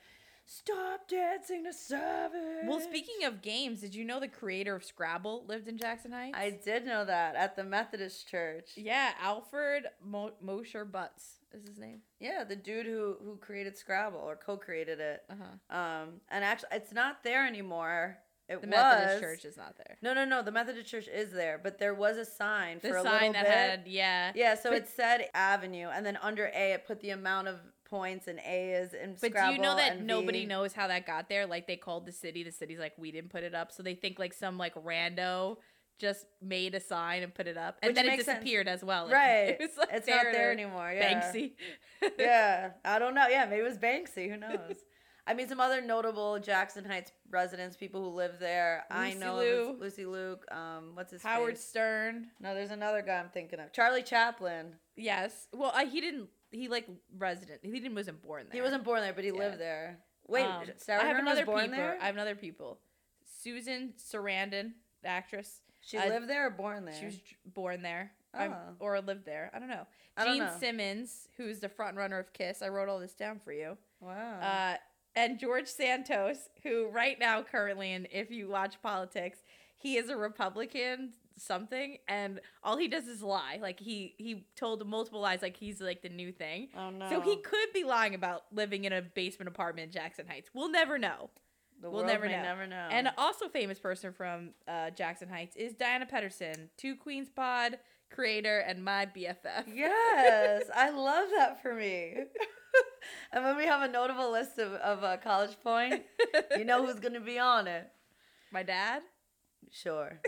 "Stop 0.45 1.07
dancing 1.07 1.63
to 1.63 1.73
Savage." 1.73 2.65
Well, 2.65 2.79
speaking 2.79 3.23
of 3.25 3.41
games, 3.41 3.81
did 3.81 3.95
you 3.95 4.03
know 4.05 4.19
the 4.19 4.27
creator 4.27 4.75
of 4.75 4.83
Scrabble 4.83 5.45
lived 5.47 5.67
in 5.67 5.77
Jackson 5.77 6.11
Heights? 6.11 6.37
I 6.37 6.49
did 6.63 6.85
know 6.85 7.05
that 7.05 7.35
at 7.35 7.55
the 7.55 7.63
Methodist 7.63 8.27
church. 8.27 8.71
Yeah, 8.75 9.11
Alfred 9.21 9.85
Mo- 10.03 10.33
Mosher 10.41 10.85
Butts 10.85 11.39
is 11.53 11.65
his 11.67 11.77
name. 11.77 12.01
Yeah, 12.19 12.43
the 12.43 12.55
dude 12.55 12.85
who 12.85 13.17
who 13.23 13.37
created 13.37 13.77
Scrabble 13.77 14.19
or 14.19 14.35
co-created 14.35 14.99
it. 14.99 15.23
Uh 15.29 15.33
huh. 15.69 15.77
Um, 15.77 16.09
and 16.29 16.43
actually, 16.43 16.69
it's 16.73 16.93
not 16.93 17.23
there 17.23 17.45
anymore. 17.47 18.17
It 18.49 18.59
The 18.59 18.67
was. 18.67 18.75
Methodist 18.75 19.21
Church 19.21 19.45
is 19.45 19.55
not 19.55 19.77
there. 19.77 19.97
No, 20.01 20.13
no, 20.13 20.25
no. 20.25 20.41
The 20.41 20.51
Methodist 20.51 20.85
Church 20.89 21.07
is 21.07 21.31
there, 21.31 21.57
but 21.61 21.79
there 21.79 21.93
was 21.93 22.17
a 22.17 22.25
sign 22.25 22.79
The 22.81 22.89
for 22.89 22.97
a 22.97 23.01
sign 23.01 23.13
little 23.31 23.33
that 23.33 23.43
bit. 23.43 23.51
had 23.53 23.87
yeah. 23.87 24.31
Yeah, 24.35 24.55
so 24.55 24.71
But- 24.71 24.79
it 24.79 24.87
said 24.89 25.29
Avenue, 25.33 25.87
and 25.87 26.05
then 26.05 26.17
under 26.21 26.47
A, 26.53 26.73
it 26.73 26.85
put 26.85 26.99
the 26.99 27.11
amount 27.11 27.47
of 27.47 27.59
points, 27.91 28.27
and 28.27 28.39
A 28.39 28.71
is 28.71 28.93
in 28.95 29.15
But 29.21 29.29
Scrabble. 29.31 29.51
do 29.51 29.55
you 29.57 29.61
know 29.61 29.75
that 29.75 30.01
nobody 30.01 30.39
V- 30.41 30.45
knows 30.47 30.73
how 30.73 30.87
that 30.87 31.05
got 31.05 31.29
there? 31.29 31.45
Like 31.45 31.67
they 31.67 31.75
called 31.75 32.07
the 32.07 32.11
city. 32.11 32.41
The 32.43 32.51
city's 32.51 32.79
like, 32.79 32.93
we 32.97 33.11
didn't 33.11 33.29
put 33.29 33.43
it 33.43 33.53
up, 33.53 33.71
so 33.71 33.83
they 33.83 33.93
think 33.93 34.17
like 34.17 34.33
some 34.33 34.57
like 34.57 34.73
rando 34.73 35.57
just 35.99 36.25
made 36.41 36.73
a 36.73 36.79
sign 36.79 37.21
and 37.21 37.31
put 37.31 37.45
it 37.45 37.57
up, 37.57 37.77
and 37.83 37.89
Which 37.89 37.95
then 37.95 38.05
it 38.05 38.09
makes 38.09 38.25
sense. 38.25 38.39
disappeared 38.39 38.67
as 38.67 38.83
well. 38.83 39.07
Right. 39.11 39.49
It 39.49 39.59
was 39.59 39.77
like 39.77 39.89
it's 39.93 40.07
not 40.07 40.25
there 40.31 40.49
or 40.49 40.51
anymore. 40.51 40.91
Yeah. 40.91 41.21
Banksy. 41.21 41.51
yeah, 42.17 42.71
I 42.83 42.97
don't 42.97 43.13
know. 43.13 43.27
Yeah, 43.27 43.45
maybe 43.45 43.61
it 43.61 43.63
was 43.63 43.77
Banksy. 43.77 44.27
Who 44.31 44.37
knows? 44.37 44.77
I 45.27 45.35
mean, 45.35 45.47
some 45.47 45.59
other 45.59 45.79
notable 45.81 46.39
Jackson 46.39 46.83
Heights 46.83 47.11
residents, 47.29 47.77
people 47.77 48.01
who 48.01 48.15
live 48.17 48.39
there. 48.39 48.85
I 48.89 49.13
know 49.13 49.37
Liu. 49.37 49.77
Lucy 49.79 50.03
Liu. 50.07 50.37
Um, 50.51 50.91
what's 50.95 51.11
his 51.11 51.21
Howard 51.21 51.53
face? 51.57 51.63
Stern. 51.67 52.29
No, 52.39 52.55
there's 52.55 52.71
another 52.71 53.03
guy 53.03 53.19
I'm 53.19 53.29
thinking 53.29 53.59
of. 53.59 53.71
Charlie 53.71 54.01
Chaplin. 54.01 54.73
Yes. 54.97 55.47
Well, 55.53 55.71
he 55.87 56.01
didn't. 56.01 56.29
He 56.51 56.67
like 56.67 56.87
resident. 57.17 57.59
He 57.63 57.71
didn't 57.71 57.95
wasn't 57.95 58.21
born 58.21 58.43
there. 58.49 58.53
He 58.53 58.61
wasn't 58.61 58.83
born 58.83 59.01
there, 59.01 59.13
but 59.13 59.23
he 59.23 59.29
Yeah. 59.31 59.37
lived 59.37 59.59
there. 59.59 59.99
Wait, 60.27 60.43
Um, 60.45 60.69
Sarah 60.77 61.01
I 61.03 61.05
have 61.07 61.17
another 61.17 61.45
born 61.45 61.61
people. 61.61 61.77
there. 61.77 61.97
I 62.01 62.05
have 62.05 62.15
another 62.15 62.35
people. 62.35 62.79
Susan 63.25 63.93
Sarandon, 63.97 64.73
the 65.01 65.07
actress. 65.09 65.61
she 65.83 65.97
I- 65.97 66.09
lived 66.09 66.27
there 66.27 66.45
or 66.47 66.49
born 66.51 66.85
there? 66.85 66.93
She 66.93 67.05
was 67.05 67.19
born 67.45 67.81
there. 67.81 68.13
Oh. 68.33 68.55
or 68.79 69.01
lived 69.01 69.25
there. 69.25 69.49
I 69.53 69.59
don't 69.59 69.67
know. 69.67 69.85
I 70.15 70.23
don't 70.23 70.35
Gene 70.35 70.43
know. 70.45 70.57
Simmons, 70.57 71.27
who's 71.35 71.59
the 71.59 71.67
front 71.67 71.97
runner 71.97 72.17
of 72.17 72.31
Kiss. 72.31 72.61
I 72.61 72.69
wrote 72.69 72.87
all 72.87 72.97
this 72.99 73.13
down 73.13 73.39
for 73.39 73.51
you. 73.51 73.77
wow. 73.99 74.39
Uh, 74.39 74.77
and 75.15 75.37
George 75.37 75.67
Santos, 75.67 76.47
who 76.63 76.87
right 76.87 77.19
now 77.19 77.43
currently, 77.43 77.91
and 77.91 78.07
if 78.09 78.31
you 78.31 78.47
watch 78.47 78.81
politics, 78.81 79.43
he 79.75 79.97
is 79.97 80.07
a 80.09 80.15
Republican 80.15 81.13
something, 81.37 81.97
and 82.07 82.39
all 82.63 82.77
he 82.77 82.87
does 82.87 83.07
is 83.07 83.21
lie. 83.21 83.59
Like 83.61 83.79
he 83.79 84.15
he 84.17 84.45
told 84.55 84.85
multiple 84.87 85.21
lies, 85.21 85.41
like 85.41 85.57
he's 85.57 85.81
like 85.81 86.01
the 86.01 86.09
new 86.09 86.31
thing. 86.31 86.69
Oh 86.77 86.89
no. 86.89 87.09
So 87.09 87.21
he 87.21 87.37
could 87.37 87.73
be 87.73 87.83
lying 87.83 88.15
about 88.15 88.43
living 88.51 88.85
in 88.85 88.93
a 88.93 89.01
basement 89.01 89.47
apartment 89.47 89.87
in 89.87 89.91
Jackson 89.91 90.27
Heights. 90.27 90.49
We'll 90.53 90.71
never 90.71 90.97
know. 90.97 91.29
The 91.81 91.89
we'll 91.89 92.05
never 92.05 92.27
know. 92.27 92.41
never 92.41 92.67
know. 92.67 92.87
And 92.91 93.09
also 93.17 93.49
famous 93.49 93.79
person 93.79 94.13
from 94.13 94.51
uh, 94.67 94.91
Jackson 94.91 95.29
Heights 95.29 95.55
is 95.55 95.73
Diana 95.73 96.05
Pedersen, 96.05 96.69
Two 96.77 96.95
Queens 96.95 97.29
Pod 97.29 97.79
creator 98.11 98.59
and 98.59 98.83
my 98.83 99.05
BFF. 99.05 99.63
yes, 99.73 100.63
I 100.75 100.89
love 100.95 101.29
that 101.37 101.61
for 101.61 101.73
me. 101.73 102.15
and 103.33 103.43
when 103.43 103.57
we 103.57 103.65
have 103.65 103.81
a 103.81 103.91
notable 103.91 104.31
list 104.31 104.59
of, 104.59 104.73
of 104.73 105.03
uh, 105.03 105.17
College 105.17 105.57
Point, 105.63 106.03
you 106.57 106.65
know 106.65 106.85
who's 106.85 106.99
going 106.99 107.13
to 107.13 107.19
be 107.19 107.39
on 107.39 107.67
it. 107.67 107.87
my 108.51 108.63
dad. 108.63 109.01
Sure. 109.71 110.19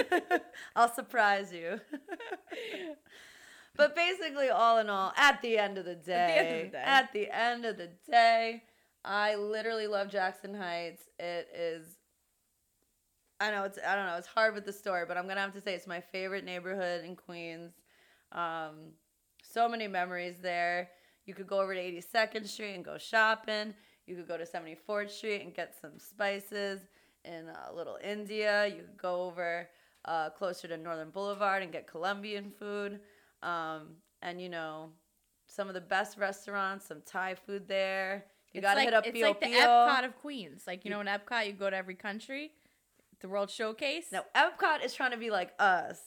I'll 0.76 0.94
surprise 0.94 1.52
you. 1.52 1.80
but 3.76 3.96
basically, 3.96 4.48
all 4.50 4.78
in 4.78 4.88
all, 4.88 5.12
at 5.16 5.42
the 5.42 5.58
end 5.58 5.78
of 5.78 5.84
the 5.84 5.96
day, 5.96 6.12
At 6.14 6.44
the 6.44 6.46
end 6.46 6.56
of 6.56 6.70
the 6.70 6.70
day. 6.70 6.82
at 6.84 7.12
the 7.12 7.30
end 7.30 7.64
of 7.64 7.76
the 7.76 7.90
day, 8.10 8.62
I 9.04 9.34
literally 9.34 9.88
love 9.88 10.08
Jackson 10.10 10.54
Heights. 10.54 11.02
It 11.18 11.48
is. 11.54 11.86
I 13.40 13.50
know 13.50 13.64
it's. 13.64 13.78
I 13.84 13.96
don't 13.96 14.06
know. 14.06 14.16
It's 14.16 14.28
hard 14.28 14.54
with 14.54 14.64
the 14.64 14.72
story, 14.72 15.04
but 15.06 15.16
I'm 15.16 15.26
gonna 15.26 15.40
have 15.40 15.54
to 15.54 15.60
say 15.60 15.74
it's 15.74 15.86
my 15.86 16.00
favorite 16.00 16.44
neighborhood 16.44 17.04
in 17.04 17.16
Queens. 17.16 17.72
Um, 18.32 18.92
so 19.42 19.68
many 19.68 19.88
memories 19.88 20.36
there. 20.40 20.90
You 21.26 21.34
could 21.34 21.46
go 21.46 21.60
over 21.60 21.74
to 21.74 21.80
82nd 21.80 22.46
Street 22.46 22.74
and 22.74 22.84
go 22.84 22.96
shopping. 22.96 23.74
You 24.06 24.16
could 24.16 24.28
go 24.28 24.38
to 24.38 24.44
74th 24.44 25.10
Street 25.10 25.42
and 25.42 25.54
get 25.54 25.74
some 25.80 25.98
spices 25.98 26.80
in 27.28 27.48
uh, 27.48 27.72
Little 27.74 27.98
India. 28.02 28.66
You 28.66 28.82
could 28.82 28.98
go 29.00 29.22
over 29.22 29.68
uh, 30.04 30.30
closer 30.30 30.66
to 30.68 30.76
Northern 30.76 31.10
Boulevard 31.10 31.62
and 31.62 31.70
get 31.70 31.86
Colombian 31.86 32.50
food. 32.58 33.00
Um, 33.42 33.96
and 34.22 34.40
you 34.40 34.48
know, 34.48 34.90
some 35.46 35.68
of 35.68 35.74
the 35.74 35.80
best 35.80 36.18
restaurants, 36.18 36.86
some 36.86 37.02
Thai 37.06 37.34
food 37.34 37.68
there. 37.68 38.24
You 38.52 38.58
It's 38.58 38.64
gotta 38.64 38.78
like, 38.80 38.86
hit 38.86 38.94
up 38.94 39.06
It's 39.06 39.14
Pio 39.14 39.28
like 39.28 39.40
the 39.40 39.46
Pio. 39.46 39.60
Epcot 39.60 40.04
of 40.04 40.16
Queens. 40.16 40.62
Like 40.66 40.84
you 40.84 40.90
know, 40.90 41.00
in 41.00 41.06
Epcot, 41.06 41.46
you 41.46 41.52
go 41.52 41.70
to 41.70 41.76
every 41.76 41.94
country. 41.94 42.52
The 43.20 43.28
World 43.28 43.50
Showcase. 43.50 44.06
No, 44.12 44.22
Epcot 44.36 44.84
is 44.84 44.94
trying 44.94 45.10
to 45.10 45.16
be 45.16 45.30
like 45.30 45.52
us. 45.58 45.98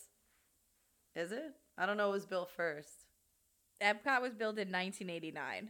Is 1.15 1.31
it? 1.31 1.53
I 1.77 1.85
don't 1.85 1.97
know. 1.97 2.09
It 2.09 2.13
was 2.13 2.25
built 2.25 2.49
first. 2.49 3.05
Epcot 3.81 4.21
was 4.21 4.33
built 4.33 4.57
in 4.57 4.71
1989. 4.71 5.69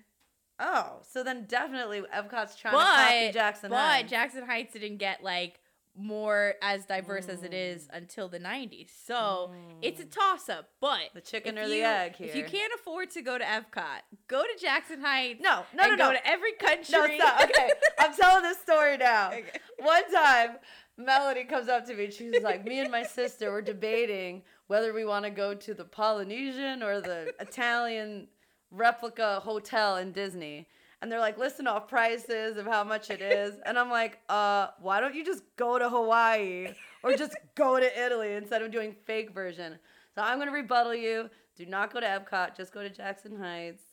Oh, 0.62 1.00
so 1.10 1.24
then 1.24 1.45
definitely 1.47 2.02
Epcot's 2.15 2.56
trying 2.56 2.74
to 2.76 2.80
copy 2.80 3.32
Jackson 3.34 3.69
but 3.71 3.78
Heights. 3.78 4.04
But 4.04 4.10
Jackson 4.12 4.45
Heights 4.45 4.74
didn't 4.74 4.97
get 4.97 5.24
like 5.24 5.60
more 5.97 6.54
as 6.62 6.86
diverse 6.86 7.28
as 7.28 7.43
it 7.43 7.54
is 7.54 7.88
Mm. 7.88 7.97
until 7.97 8.30
the 8.30 8.39
90s. 8.39 8.91
So 9.06 9.52
it's 9.82 10.00
a 10.00 10.06
toss 10.06 10.47
up. 10.47 10.69
But 10.80 11.10
the 11.13 11.19
chicken 11.19 11.58
or 11.58 11.67
the 11.67 11.78
you- 11.78 11.84
egg 11.84 12.15
here. 12.15 12.28
If 12.30 12.36
you 12.36 12.45
can't 12.45 12.71
afford 12.74 13.10
to 13.12 13.21
go 13.21 13.38
to 13.38 13.43
Epcot, 13.43 14.02
go 14.28 14.41
to 14.43 14.58
Jackson 14.62 15.02
Heights. 15.02 15.41
no, 15.41 15.65
no, 15.74 15.84
no, 15.88 15.95
no. 15.95 15.97
go 15.97 16.12
to 16.13 16.26
every 16.28 16.54
country. 16.54 16.93
No, 16.93 17.08
stop. 17.17 17.41
Okay, 17.43 17.71
I'm 18.00 18.13
telling 18.19 18.43
this 18.43 18.60
story 18.60 18.95
now. 18.97 19.30
Okay. 19.34 19.52
One 19.80 20.10
time, 20.13 20.60
Melody 20.97 21.43
comes 21.43 21.67
up 21.67 21.86
to 21.88 21.93
me 21.95 22.06
and 22.06 22.13
she's 22.13 22.41
like, 22.43 22.63
"Me 22.63 22.80
and 22.80 22.91
my 22.91 23.04
sister 23.04 23.52
were 23.52 23.62
debating 23.62 24.43
whether 24.67 24.93
we 24.93 25.04
want 25.04 25.26
to 25.26 25.32
go 25.32 25.54
to 25.56 25.74
the 25.74 25.84
Polynesian 25.86 26.84
or 26.84 27.02
the 27.02 27.34
Italian 27.39 28.28
replica 28.72 29.40
hotel 29.42 29.98
in 29.98 30.12
Disney." 30.12 30.68
And 31.02 31.12
they're 31.12 31.20
like, 31.20 31.38
"Listen 31.38 31.68
off 31.68 31.88
prices 31.88 32.58
of 32.58 32.66
how 32.66 32.84
much 32.84 33.10
it 33.10 33.22
is," 33.22 33.60
and 33.66 33.78
I'm 33.78 33.90
like, 33.90 34.20
"Uh, 34.30 34.68
why 34.80 35.00
don't 35.00 35.16
you 35.16 35.26
just 35.26 35.44
go 35.56 35.78
to 35.78 35.90
Hawaii 35.90 36.74
or 37.04 37.14
just 37.16 37.36
go 37.56 37.80
to 37.80 38.06
Italy 38.06 38.34
instead 38.34 38.62
of 38.62 38.72
doing 38.72 38.96
fake 39.06 39.32
version?" 39.32 39.80
So 40.16 40.22
I'm 40.22 40.40
gonna 40.40 40.52
rebuttal 40.52 40.96
you. 40.96 41.30
Do 41.56 41.66
not 41.66 41.94
go 41.94 42.00
to 42.00 42.06
Epcot. 42.06 42.56
Just 42.56 42.74
go 42.74 42.82
to 42.82 42.90
Jackson 42.90 43.38
Heights. 43.38 43.84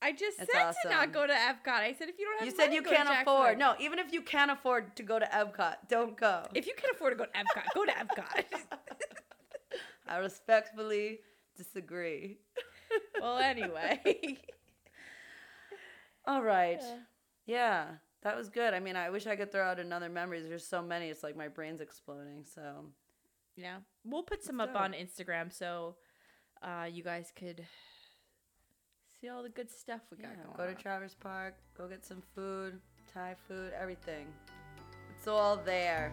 I 0.00 0.12
just 0.12 0.40
It's 0.40 0.52
said 0.52 0.72
to 0.82 0.90
not 0.90 1.12
go 1.12 1.26
to 1.26 1.32
Epcot. 1.32 1.80
I 1.80 1.92
said 1.98 2.08
if 2.08 2.18
you 2.18 2.26
don't 2.26 2.38
have 2.38 2.46
You 2.46 2.54
said 2.54 2.66
money, 2.66 2.76
you 2.76 2.82
can't 2.82 3.08
afford. 3.08 3.58
No, 3.58 3.74
even 3.80 3.98
if 3.98 4.12
you 4.12 4.22
can't 4.22 4.50
afford 4.50 4.94
to 4.96 5.02
go 5.02 5.18
to 5.18 5.26
Epcot, 5.26 5.76
don't 5.88 6.16
go. 6.16 6.46
If 6.54 6.66
you 6.66 6.74
can't 6.76 6.92
afford 6.94 7.18
to 7.18 7.24
go 7.24 7.24
to 7.24 7.32
Epcot, 7.32 7.64
go 7.74 7.84
to 7.84 7.90
Epcot. 7.90 8.44
I 10.08 10.18
respectfully 10.18 11.20
disagree. 11.56 12.38
Well, 13.20 13.38
anyway. 13.38 14.38
All 16.26 16.42
right. 16.42 16.80
Yeah. 16.80 16.98
Yeah, 17.46 17.86
that 18.22 18.36
was 18.36 18.50
good. 18.50 18.74
I 18.74 18.80
mean, 18.80 18.94
I 18.94 19.08
wish 19.08 19.26
I 19.26 19.34
could 19.34 19.50
throw 19.50 19.64
out 19.64 19.80
another 19.80 20.10
memories. 20.10 20.46
There's 20.46 20.66
so 20.66 20.82
many. 20.82 21.08
It's 21.08 21.22
like 21.22 21.36
my 21.36 21.48
brain's 21.48 21.80
exploding. 21.80 22.44
So 22.44 22.84
Yeah, 23.56 23.78
we'll 24.04 24.22
put 24.22 24.44
some 24.44 24.58
Let's 24.58 24.70
up 24.70 24.76
do 24.76 24.82
on 24.82 24.92
Instagram 24.92 25.50
so 25.50 25.96
uh, 26.62 26.84
you 26.90 27.02
guys 27.02 27.32
could 27.34 27.64
see 29.20 29.28
all 29.30 29.42
the 29.42 29.48
good 29.48 29.70
stuff 29.70 30.02
we 30.10 30.18
got 30.18 30.32
yeah, 30.36 30.44
going. 30.44 30.56
go 30.56 30.64
to 30.66 30.70
on. 30.70 30.76
Travers 30.76 31.14
Park. 31.18 31.54
Go 31.76 31.88
get 31.88 32.04
some 32.04 32.22
food, 32.34 32.78
Thai 33.12 33.34
food, 33.48 33.72
everything. 33.80 34.26
It's 35.16 35.26
all 35.26 35.56
there. 35.56 36.12